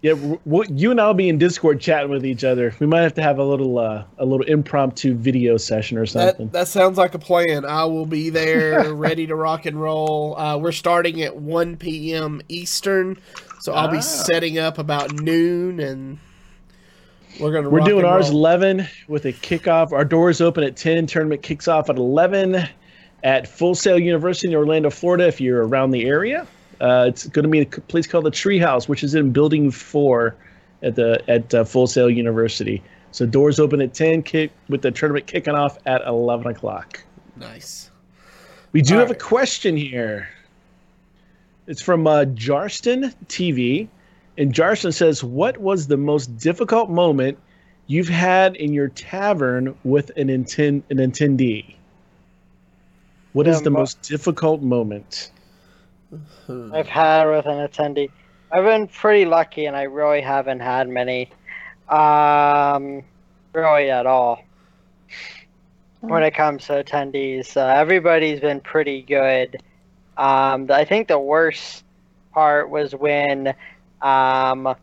[0.01, 2.73] Yeah, w- w- you and I'll be in Discord chatting with each other.
[2.79, 6.47] We might have to have a little uh, a little impromptu video session or something.
[6.47, 7.65] that, that sounds like a plan.
[7.65, 10.39] I will be there ready to rock and roll.
[10.39, 12.41] Uh, we're starting at 1 p.m.
[12.49, 13.19] Eastern,
[13.59, 13.91] so I'll Ah.
[13.91, 16.19] be setting up about noon and
[17.41, 18.39] we're going to We're rock doing and ours roll.
[18.39, 19.91] 11 with a kickoff.
[19.91, 21.07] Our doors open at 10.
[21.09, 22.69] Tournament kicks off at 11.
[23.23, 25.27] At Full Sail University in Orlando, Florida.
[25.27, 26.47] If you're around the area,
[26.81, 30.37] uh, it's going to be a place called the Treehouse, which is in Building Four
[30.83, 32.83] at the at uh, Full Sail University.
[33.11, 37.03] So doors open at ten, kick with the tournament kicking off at eleven o'clock.
[37.37, 37.91] Nice.
[38.73, 39.17] We do All have right.
[39.17, 40.29] a question here.
[41.67, 43.89] It's from uh, Jarston TV,
[44.37, 47.39] and Jarston says, "What was the most difficult moment
[47.87, 51.75] you've had in your tavern with an inten- an attendee?
[53.33, 55.31] What is The the most difficult moment?"
[56.49, 58.11] I've had with an attendee.
[58.51, 61.31] I've been pretty lucky, and I really haven't had many,
[61.89, 63.03] um,
[63.53, 64.43] really at all.
[66.01, 69.57] When it comes to attendees, uh, everybody's been pretty good.
[70.17, 71.85] Um, I think the worst
[72.33, 73.55] part was when,
[74.01, 74.75] um,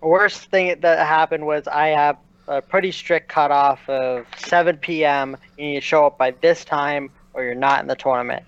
[0.00, 2.16] worst thing that happened was I have
[2.52, 5.36] a pretty strict cutoff of 7 p.m.
[5.56, 8.44] You need to show up by this time, or you're not in the tournament.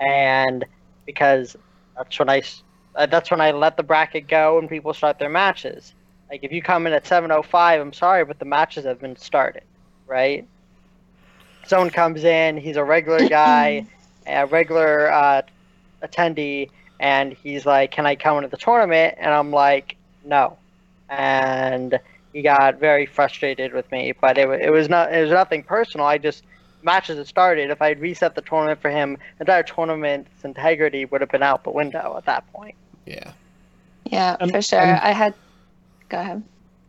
[0.00, 0.64] And
[1.06, 1.56] because
[1.96, 2.42] that's when I
[2.96, 5.94] uh, that's when I let the bracket go and people start their matches.
[6.30, 9.62] Like if you come in at 7:05, I'm sorry, but the matches have been started,
[10.08, 10.48] right?
[11.66, 13.86] Someone comes in, he's a regular guy,
[14.26, 15.42] a regular uh,
[16.04, 20.58] attendee, and he's like, "Can I come into the tournament?" And I'm like, "No,"
[21.08, 21.98] and
[22.36, 24.12] he got very frustrated with me.
[24.20, 26.06] But it, wa- it was not it was nothing personal.
[26.06, 26.44] I just
[26.82, 27.70] matches had started.
[27.70, 31.64] If I'd reset the tournament for him, the entire tournament's integrity would have been out
[31.64, 32.74] the window at that point.
[33.06, 33.32] Yeah.
[34.04, 34.80] Yeah, Um, for sure.
[34.82, 35.32] um, I had.
[36.10, 36.42] Go ahead.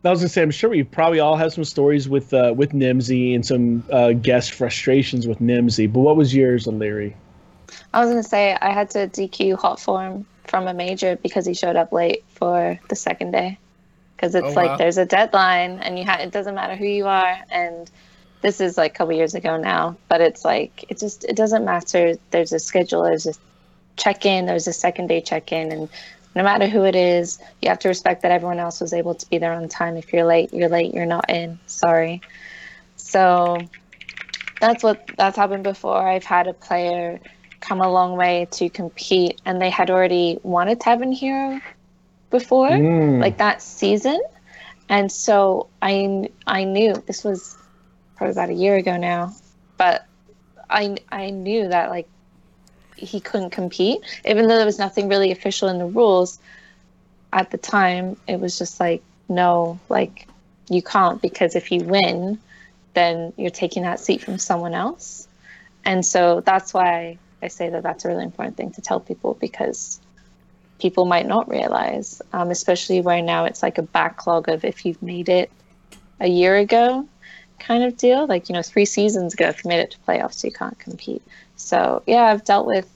[0.04, 2.72] I was gonna say, I'm sure we probably all have some stories with uh, with
[2.72, 5.90] Nimsy and some uh, guest frustrations with Nimsy.
[5.90, 7.16] But what was yours, O'Leary?
[7.94, 11.76] I was gonna say I had to DQ Hotform from a major because he showed
[11.76, 13.58] up late for the second day.
[14.18, 14.76] Because it's Oh, like wow.
[14.78, 17.38] there's a deadline, and you ha- it doesn't matter who you are.
[17.50, 17.88] And
[18.42, 21.64] this is like a couple years ago now, but it's like it just it doesn't
[21.64, 22.16] matter.
[22.32, 23.04] There's a schedule.
[23.04, 23.34] There's a
[23.96, 24.46] check in.
[24.46, 25.88] There's a second day check in, and
[26.34, 29.30] no matter who it is, you have to respect that everyone else was able to
[29.30, 29.96] be there on time.
[29.96, 30.94] If you're late, you're late.
[30.94, 31.60] You're not in.
[31.66, 32.20] Sorry.
[32.96, 33.58] So
[34.60, 35.96] that's what that's happened before.
[36.08, 37.20] I've had a player
[37.60, 41.60] come a long way to compete, and they had already won a Tavern Hero
[42.30, 43.20] before, Mm.
[43.20, 44.20] like that season,
[44.88, 47.56] and so I I knew this was
[48.16, 49.32] probably about a year ago now,
[49.76, 50.04] but
[50.68, 52.08] I I knew that like
[52.96, 56.38] he couldn't compete, even though there was nothing really official in the rules.
[57.32, 60.26] At the time, it was just like no, like
[60.70, 62.38] you can't because if you win,
[62.94, 65.28] then you're taking that seat from someone else.
[65.84, 69.34] And so that's why I say that that's a really important thing to tell people
[69.40, 70.00] because
[70.78, 75.02] people might not realize, um, especially where now it's like a backlog of if you've
[75.02, 75.50] made it
[76.20, 77.06] a year ago
[77.58, 78.26] kind of deal.
[78.26, 81.22] Like, you know, three seasons ago, if you made it to playoffs, you can't compete.
[81.56, 82.88] So, yeah, I've dealt with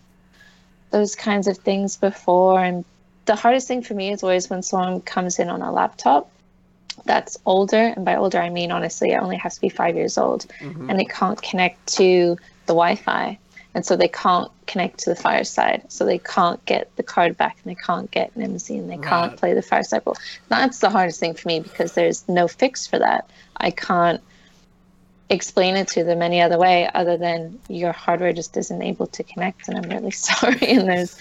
[0.90, 2.62] those kinds of things before.
[2.62, 2.84] And
[3.24, 6.30] the hardest thing for me is always when someone comes in on a laptop
[7.04, 7.92] that's older.
[7.96, 10.90] And by older, I mean, honestly, it only has to be five years old Mhm.
[10.90, 13.38] and it can't connect to the Wi-Fi,
[13.74, 15.84] and so they can't connect to the fireside.
[15.88, 19.36] So they can't get the card back, and they can't get Nimsy, and they can't
[19.36, 20.16] play the fireside bowl.
[20.48, 23.28] That's the hardest thing for me because there's no fix for that.
[23.56, 24.20] I can't
[25.30, 29.22] explain it to them any other way other than your hardware just isn't able to
[29.22, 30.66] connect, and I'm really sorry.
[30.68, 31.16] And there's,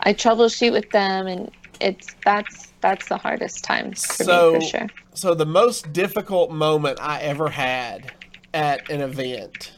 [0.00, 1.50] I troubleshoot with them, and
[1.80, 4.86] it's that's that's the hardest time for So- me for sure.
[5.14, 8.12] So the most difficult moment I ever had
[8.52, 9.72] at an event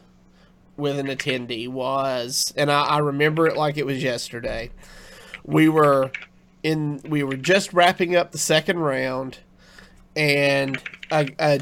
[0.79, 4.71] with an attendee was, and I, I remember it like it was yesterday.
[5.45, 6.11] We were
[6.63, 9.39] in, we were just wrapping up the second round,
[10.17, 11.61] and a, a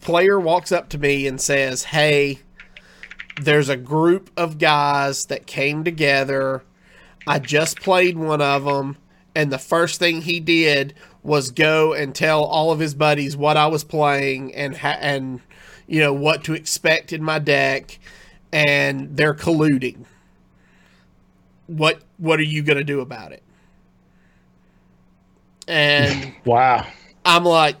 [0.00, 2.40] player walks up to me and says, "Hey,
[3.40, 6.62] there's a group of guys that came together.
[7.26, 8.96] I just played one of them."
[9.34, 13.56] And the first thing he did was go and tell all of his buddies what
[13.56, 15.40] I was playing and ha- and
[15.90, 17.98] you know what to expect in my deck,
[18.52, 20.04] and they're colluding.
[21.66, 23.42] What what are you gonna do about it?
[25.68, 26.86] And Wow.
[27.24, 27.76] I'm like,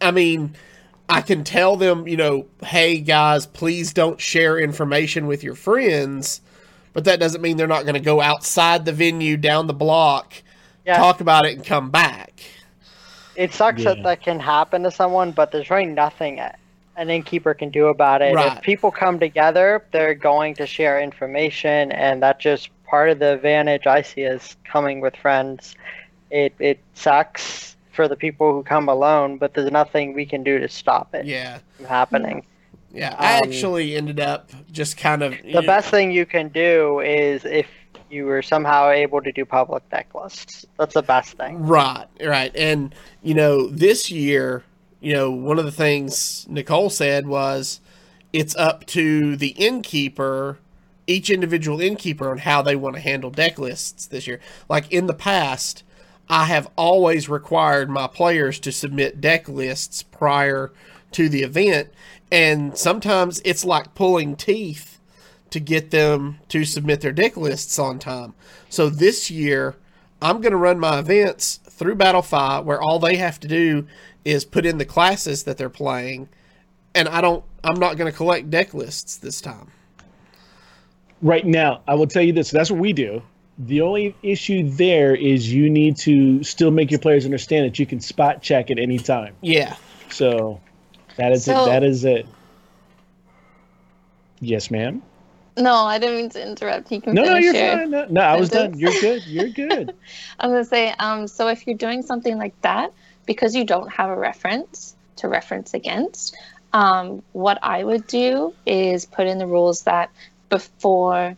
[0.00, 0.54] I mean,
[1.08, 6.40] I can tell them, you know, hey guys, please don't share information with your friends,
[6.92, 10.34] but that doesn't mean they're not going to go outside the venue down the block,
[10.84, 10.98] Yeah.
[10.98, 12.42] talk about it, and come back.
[13.36, 13.94] It sucks Yeah.
[13.94, 16.38] that that can happen to someone, but there's really nothing
[16.96, 18.34] an innkeeper can do about it.
[18.34, 18.56] Right.
[18.56, 23.32] If people come together, they're going to share information, and that's just part of the
[23.34, 25.74] advantage I see as coming with friends.
[26.30, 30.58] It it sucks for the people who come alone, but there's nothing we can do
[30.58, 31.58] to stop it Yeah.
[31.76, 32.44] from happening.
[32.92, 37.00] Yeah, I Um, actually ended up just kind of The best thing you can do
[37.00, 37.66] is if
[38.10, 40.64] you were somehow able to do public deck lists.
[40.78, 41.66] That's the best thing.
[41.66, 42.54] Right, right.
[42.54, 44.62] And, you know, this year,
[45.04, 47.80] you know, one of the things Nicole said was
[48.32, 50.58] it's up to the innkeeper,
[51.06, 54.40] each individual innkeeper, on how they want to handle deck lists this year.
[54.66, 55.82] Like in the past,
[56.28, 60.72] I have always required my players to submit deck lists prior
[61.12, 61.90] to the event.
[62.32, 64.98] And sometimes it's like pulling teeth
[65.50, 68.32] to get them to submit their deck lists on time.
[68.70, 69.76] So this year,
[70.22, 73.86] I'm going to run my events through Battlefy where all they have to do
[74.24, 76.28] is put in the classes that they're playing,
[76.94, 77.44] and I don't.
[77.62, 79.70] I'm not going to collect deck lists this time.
[81.22, 82.50] Right now, I will tell you this.
[82.50, 83.22] That's what we do.
[83.58, 87.86] The only issue there is you need to still make your players understand that you
[87.86, 89.34] can spot check at any time.
[89.40, 89.76] Yeah,
[90.10, 90.60] So
[91.16, 91.66] that is So- it.
[91.66, 92.26] That is it.
[94.40, 95.02] Yes, ma'am.
[95.56, 96.90] No, I didn't mean to interrupt.
[96.90, 97.90] You can No, no, you're your- fine.
[97.90, 98.76] No, no, I was done.
[98.78, 99.24] You're good.
[99.26, 99.94] You're good.
[100.40, 102.92] I was gonna say, um, so if you're doing something like that,
[103.26, 106.36] because you don't have a reference to reference against,
[106.72, 110.10] um, what I would do is put in the rules that
[110.48, 111.36] before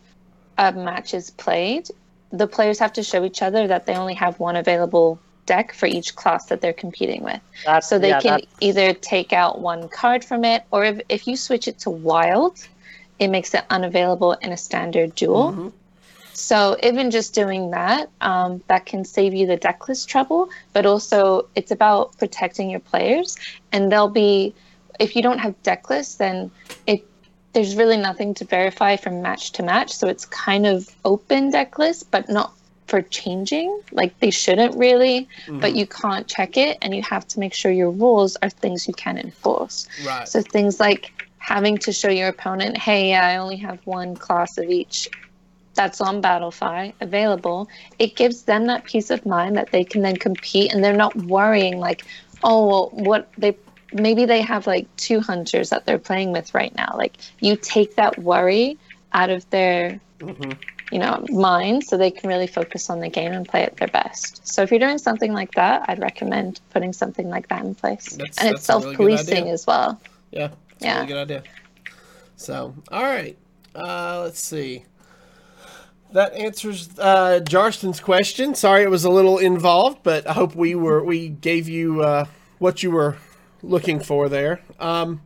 [0.57, 1.89] a match is played,
[2.31, 5.85] the players have to show each other that they only have one available deck for
[5.85, 7.39] each class that they're competing with.
[7.65, 11.01] That's, So they yeah, can that's- either take out one card from it, or if,
[11.07, 12.67] if you switch it to wild,
[13.19, 15.53] it makes it unavailable in a standard duel.
[15.53, 15.71] Mhm.
[16.33, 20.49] So even just doing that, um, that can save you the decklist trouble.
[20.71, 23.35] But also, it's about protecting your players,
[23.71, 24.53] and they'll be.
[24.99, 26.51] If you don't have deck lists, then
[26.85, 27.03] it
[27.53, 29.91] there's really nothing to verify from match to match.
[29.93, 32.53] So it's kind of open decklist, but not
[32.87, 33.81] for changing.
[33.91, 37.71] Like they shouldn't really, but you can't check it, and you have to make sure
[37.71, 39.87] your rules are things you can enforce.
[40.05, 40.27] right.
[40.27, 44.65] So things like having to show your opponent, hey, I only have one class of
[44.69, 45.07] each
[45.75, 47.69] that's on Battlefy available.
[47.99, 51.15] It gives them that peace of mind that they can then compete and they're not
[51.15, 52.03] worrying like,
[52.43, 53.55] oh, well, what they
[53.93, 56.93] maybe they have like two hunters that they're playing with right now.
[56.97, 58.77] Like you take that worry
[59.13, 60.57] out of their Mhm.
[60.91, 63.87] you know mind so they can really focus on the game and play at their
[63.89, 67.75] best so if you're doing something like that i'd recommend putting something like that in
[67.75, 69.53] place That's- and it's self-policing idea.
[69.53, 69.99] as well
[70.31, 70.95] Yeah, it's a Yeah.
[70.95, 71.43] really good idea.
[72.35, 73.37] So, all right.
[73.75, 74.85] Uh, let's see.
[76.13, 78.55] That answers uh, Jarston's question.
[78.55, 82.25] Sorry, it was a little involved, but I hope we were we gave you uh,
[82.59, 83.17] what you were
[83.61, 84.61] looking for there.
[84.79, 85.21] Um,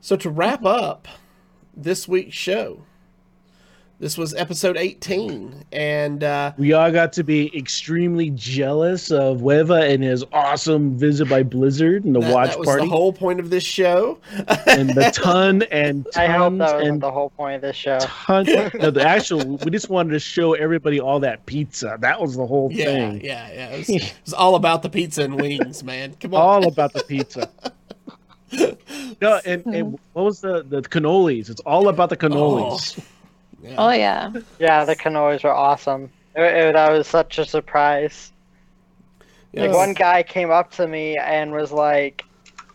[0.00, 1.06] so to wrap up
[1.76, 2.82] this week's show,
[3.98, 9.90] this was episode 18, and uh, We all got to be extremely jealous of Wheva
[9.90, 13.12] and his awesome visit by Blizzard and the that, watch that was party the whole
[13.12, 14.18] point of this show.
[14.66, 17.98] and the ton and tons I hope that and the whole point of this show.
[18.00, 18.48] tons.
[18.74, 19.56] no, the actual.
[19.56, 21.96] We just wanted to show everybody all that pizza.
[22.00, 23.24] That was the whole Yeah, thing.
[23.24, 23.68] yeah, yeah.
[23.70, 26.14] It was, it was all about the pizza and wings, man.
[26.20, 26.40] Come on.
[26.42, 27.48] All about the pizza.
[29.20, 31.50] No, and, and what was the the cannolis?
[31.50, 32.98] It's all about the cannolis.
[33.66, 33.74] Yeah.
[33.78, 36.10] oh yeah Yeah, the cannolis were awesome.
[36.34, 38.32] It, it- that was such a surprise.
[39.54, 42.24] Like one guy came up to me and was like,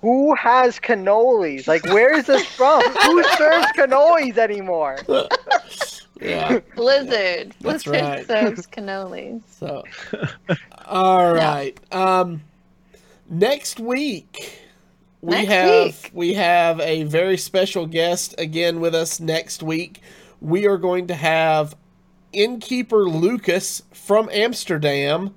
[0.02, 1.68] "Who has cannolis?
[1.68, 2.82] Like, where is this from?
[3.04, 4.98] Who serves cannolis anymore?"
[6.20, 6.60] Yeah.
[6.76, 8.28] blizzard That's blizzard right.
[8.28, 9.84] serves cannolis So,
[10.86, 11.80] all right.
[11.92, 12.44] Um,
[13.28, 14.62] next week
[15.22, 16.12] we Next have week.
[16.14, 20.02] we have a very special guest again with us next week.
[20.42, 21.76] We are going to have
[22.34, 25.36] innkeeper Lucas from Amsterdam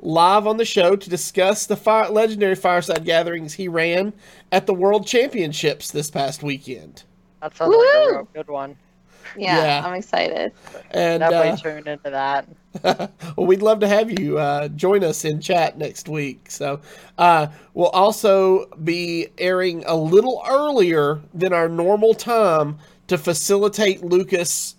[0.00, 4.12] live on the show to discuss the fire, legendary fireside gatherings he ran
[4.50, 7.04] at the World Championships this past weekend.
[7.40, 8.76] That sounds like a real good one.
[9.36, 9.86] yeah, Yeah.
[9.86, 10.52] i'm excited
[10.90, 12.48] And Definitely uh, tune into that.
[13.36, 16.50] well, we'd love to have you uh, join us in chat next week.
[16.50, 16.80] So,
[17.18, 22.78] uh, we'll also be airing a little earlier than our normal time
[23.10, 24.76] to facilitate Lucas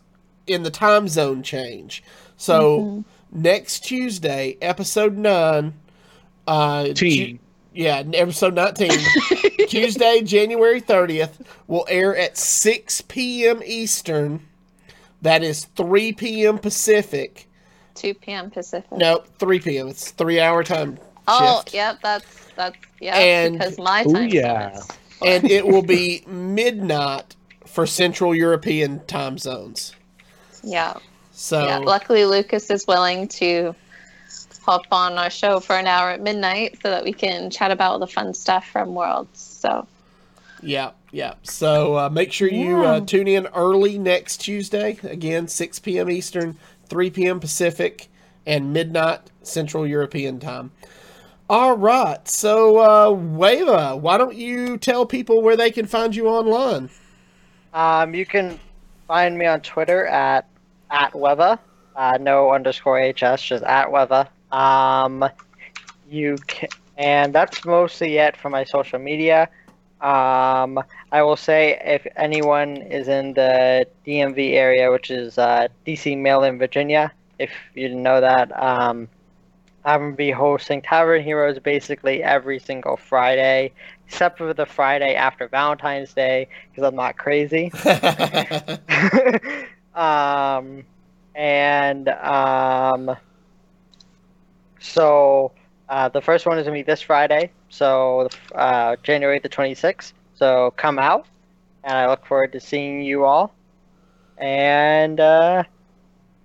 [0.47, 2.03] in the time zone change.
[2.37, 5.73] So, next Tuesday, episode 9,
[6.47, 7.35] uh, Teen.
[7.37, 7.39] Ju-
[7.73, 8.89] yeah, episode 19,
[9.67, 13.61] Tuesday, January 30th, will air at 6 p.m.
[13.65, 14.41] Eastern.
[15.21, 16.57] That is 3 p.m.
[16.57, 17.47] Pacific.
[17.95, 19.89] 2 p.m pacific No, 3 p.m.
[19.89, 21.73] It's three hour time oh shift.
[21.73, 24.77] yep that's that's yeah And- because my time zone yeah.
[24.77, 24.87] is-
[25.21, 27.35] And it will be midnight
[27.71, 29.95] for Central European time zones.
[30.63, 30.93] yeah
[31.31, 33.75] So, yeah luckily lucas is willing to
[34.63, 37.93] hop on our show for an hour at midnight so that we can chat about
[37.93, 39.87] all the fun stuff from worlds so
[40.61, 40.91] yeah.
[41.11, 41.33] Yeah.
[41.43, 44.97] So uh, make sure you uh, tune in early next Tuesday.
[45.03, 46.09] Again, 6 p.m.
[46.09, 46.57] Eastern,
[46.87, 47.39] 3 p.m.
[47.39, 48.07] Pacific,
[48.45, 50.71] and midnight Central European time.
[51.49, 52.25] All right.
[52.27, 56.89] So, uh, Wheva, why don't you tell people where they can find you online?
[57.73, 58.59] Um, you can
[59.07, 60.47] find me on Twitter at
[60.89, 61.59] at Wheva,
[61.95, 64.27] uh, no underscore hs, just at Wheva.
[64.51, 65.29] Um,
[66.09, 69.49] you can, and that's mostly it for my social media.
[70.01, 70.79] Um,
[71.11, 76.59] I will say if anyone is in the DMV area, which is uh, DC, Maryland,
[76.59, 79.07] Virginia, if you didn't know that, um,
[79.85, 83.73] I'm gonna be hosting Tavern Heroes basically every single Friday,
[84.11, 87.71] except for the Friday after Valentine's Day, because I'm not crazy.
[89.95, 90.83] um,
[91.33, 93.15] and um,
[94.81, 95.53] so
[95.87, 100.11] uh, the first one is gonna be this Friday, so uh, January the 26th.
[100.35, 101.25] So come out,
[101.85, 103.55] and I look forward to seeing you all.
[104.37, 105.63] And uh,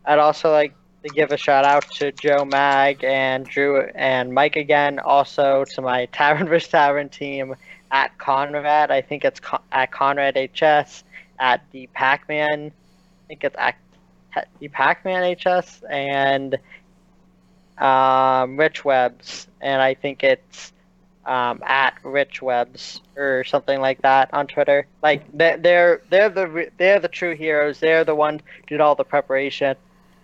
[0.05, 0.73] I'd also like
[1.07, 4.99] to give a shout out to Joe Mag and Drew and Mike again.
[4.99, 7.55] Also to my Tavern vs Tavern team
[7.91, 8.91] at Conrad.
[8.91, 11.05] I think it's Con- at Conrad HS
[11.39, 12.73] at the Pac-Man.
[12.73, 13.77] I think it's at
[14.59, 16.59] the Pac-Man HS and
[17.79, 20.73] um, Rich Webs, and I think it's
[21.25, 24.87] um, at Rich Webs or something like that on Twitter.
[25.03, 27.81] Like they're they're they're the they're the true heroes.
[27.81, 29.77] They're the ones did all the preparation,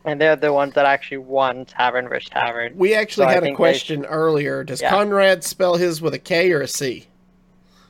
[0.04, 2.72] and they're the ones that actually won Tavern vs Tavern.
[2.76, 4.64] we actually So had a think they- question earlier.
[4.64, 4.90] Does Yeah.
[4.90, 7.06] Conrad spell his with a K or a C?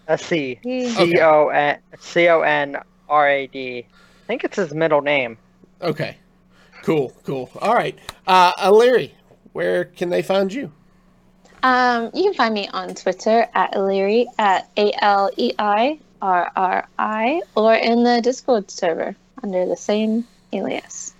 [0.09, 0.89] A C Yeah.
[0.91, 2.77] C O N C O N
[3.09, 3.87] R A D.
[3.89, 5.39] I think it's his middle name.
[5.81, 6.17] Okay.
[6.83, 7.51] Cool, cool.
[7.61, 7.97] All right.
[8.27, 9.13] Uh, Aliri,
[9.53, 10.73] where can they find you?
[11.63, 16.51] Um, you can find me on Twitter at Aleirri at A L E I R
[16.57, 21.15] R I or in the Discord server under the same alias.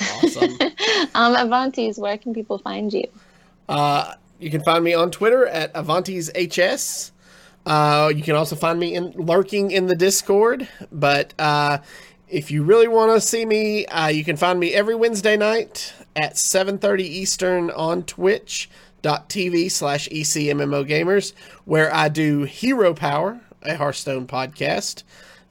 [0.00, 0.52] Awesome.
[1.14, 3.04] um, Avantis, where can people find you?
[3.68, 7.12] Uh, you can find me on Twitter at Avantes HS.
[7.66, 10.66] Uh, you can also find me in lurking in the Discord.
[10.90, 11.78] But uh,
[12.28, 15.92] if you really want to see me, uh, you can find me every Wednesday night
[16.16, 21.32] at 7:30 Eastern on Twitch.tv slash ECMMO Gamers,
[21.64, 25.02] where I do Hero Power, a Hearthstone podcast,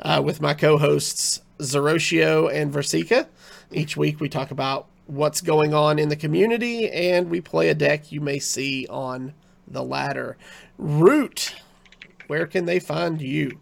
[0.01, 3.27] uh, with my co-hosts Zeroshio and Versika.
[3.71, 7.75] Each week we talk about what's going on in the community and we play a
[7.75, 9.33] deck you may see on
[9.67, 10.37] the ladder.
[10.77, 11.55] Root,
[12.27, 13.59] where can they find you?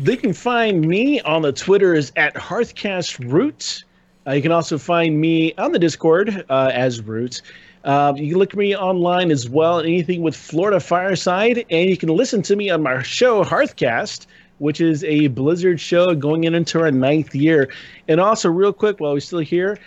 [0.00, 3.84] They can find me on the Twitter is at HearthCastRoot.
[4.26, 7.42] Uh, you can also find me on the Discord uh, as Root.
[7.84, 12.10] Uh, you can look me online as well, anything with Florida Fireside, and you can
[12.10, 14.26] listen to me on my show Hearthcast,
[14.58, 17.70] which is a Blizzard show going in into our ninth year.
[18.06, 19.78] And also, real quick, while we're still here,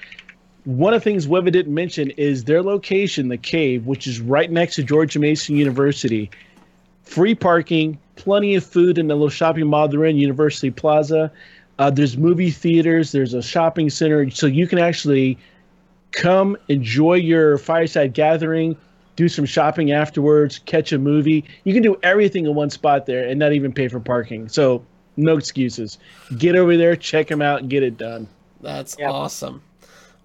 [0.65, 4.51] one of the things Wheva didn't mention is their location, the cave, which is right
[4.51, 6.29] next to Georgia Mason University
[7.11, 11.31] free parking, plenty of food in the little shopping mall they're in, University Plaza.
[11.77, 15.37] Uh, there's movie theaters, there's a shopping center, so you can actually
[16.11, 18.77] come enjoy your fireside gathering,
[19.15, 21.43] do some shopping afterwards, catch a movie.
[21.63, 24.47] You can do everything in one spot there and not even pay for parking.
[24.49, 24.83] So
[25.17, 25.97] no excuses.
[26.37, 28.27] Get over there, check them out, and get it done.
[28.61, 29.09] That's Yep.
[29.11, 29.61] awesome.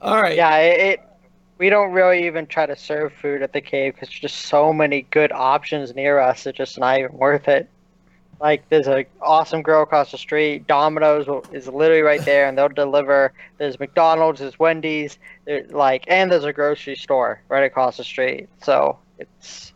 [0.03, 0.37] All right.
[0.37, 1.01] Yeah, it, it.
[1.59, 4.73] We don't really even try to serve food at the cave because there's just so
[4.75, 6.47] many good options near us.
[6.47, 7.69] It's just not even worth it.
[8.41, 10.67] Like there's a awesome grill across the street.
[10.67, 13.33] Domino's is literally right there, and they'll deliver.
[13.59, 18.49] There's McDonald's, there's Wendy's, there, like, and there's a grocery store right across the street.
[18.63, 19.73] So it's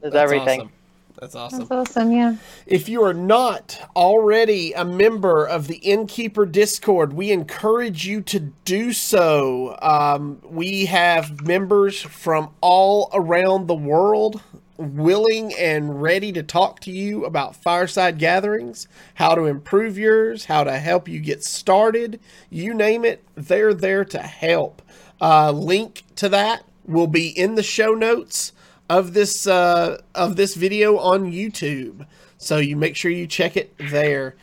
[0.00, 0.60] there's That's everything.
[0.60, 0.72] awesome.
[1.20, 1.58] That's awesome.
[1.60, 2.36] That's awesome, yeah.
[2.66, 8.40] If you are not already a member of the Innkeeper Discord, we encourage you to
[8.64, 9.78] do so.
[9.80, 14.42] Um, we have members from all around the world
[14.76, 20.64] willing and ready to talk to you about fireside gatherings, how to improve yours, how
[20.64, 22.20] to help you get started.
[22.50, 24.82] You name it, they're there to help.
[25.20, 28.52] Uh, link to that will be in the show notes
[28.88, 32.06] of this uh, of this video on YouTube.
[32.38, 34.34] So you make sure you check it there.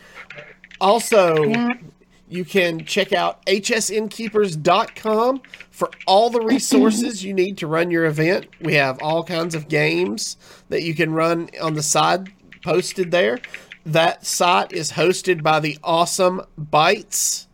[0.80, 1.74] Also, Yeah.
[2.30, 8.46] You can check out hsinnkeepers.com for all the resources you need to run your event.
[8.62, 10.38] We have all kinds of games
[10.70, 12.32] that you can run on the side
[12.64, 13.40] posted there.
[13.86, 17.48] That site is hosted by the awesome Bytes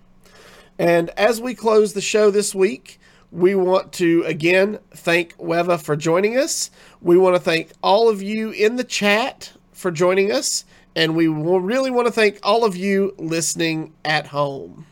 [0.82, 2.98] And as we close the show this week,
[3.30, 6.72] we want to again thank Wheva for joining us.
[7.00, 10.64] We want to thank all of you in the chat for joining us.
[10.96, 14.84] And we really want to thank all of you listening at home.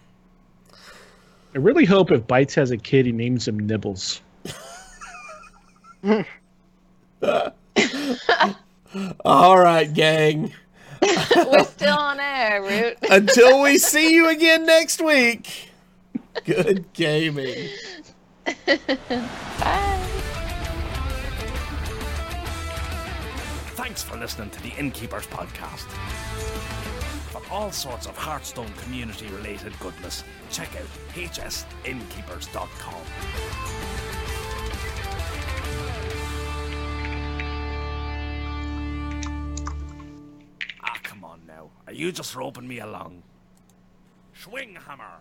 [1.56, 4.20] I really hope if Bites has a kid, he names him Nibbles.
[9.24, 10.54] All right, gang.
[11.02, 12.96] We're still on air, Root.
[13.10, 15.69] Until we see you again next week,
[16.44, 17.68] good gaming.
[18.66, 20.00] Bye.
[23.74, 25.86] Thanks for listening to the Innkeepers podcast.
[27.30, 33.00] For all sorts of Hearthstone community related goodness, check out hsinnkeepers.com.
[40.82, 41.70] Ah, come on now.
[41.86, 43.22] Are you just roping me along?
[44.34, 45.20] Swing hammer!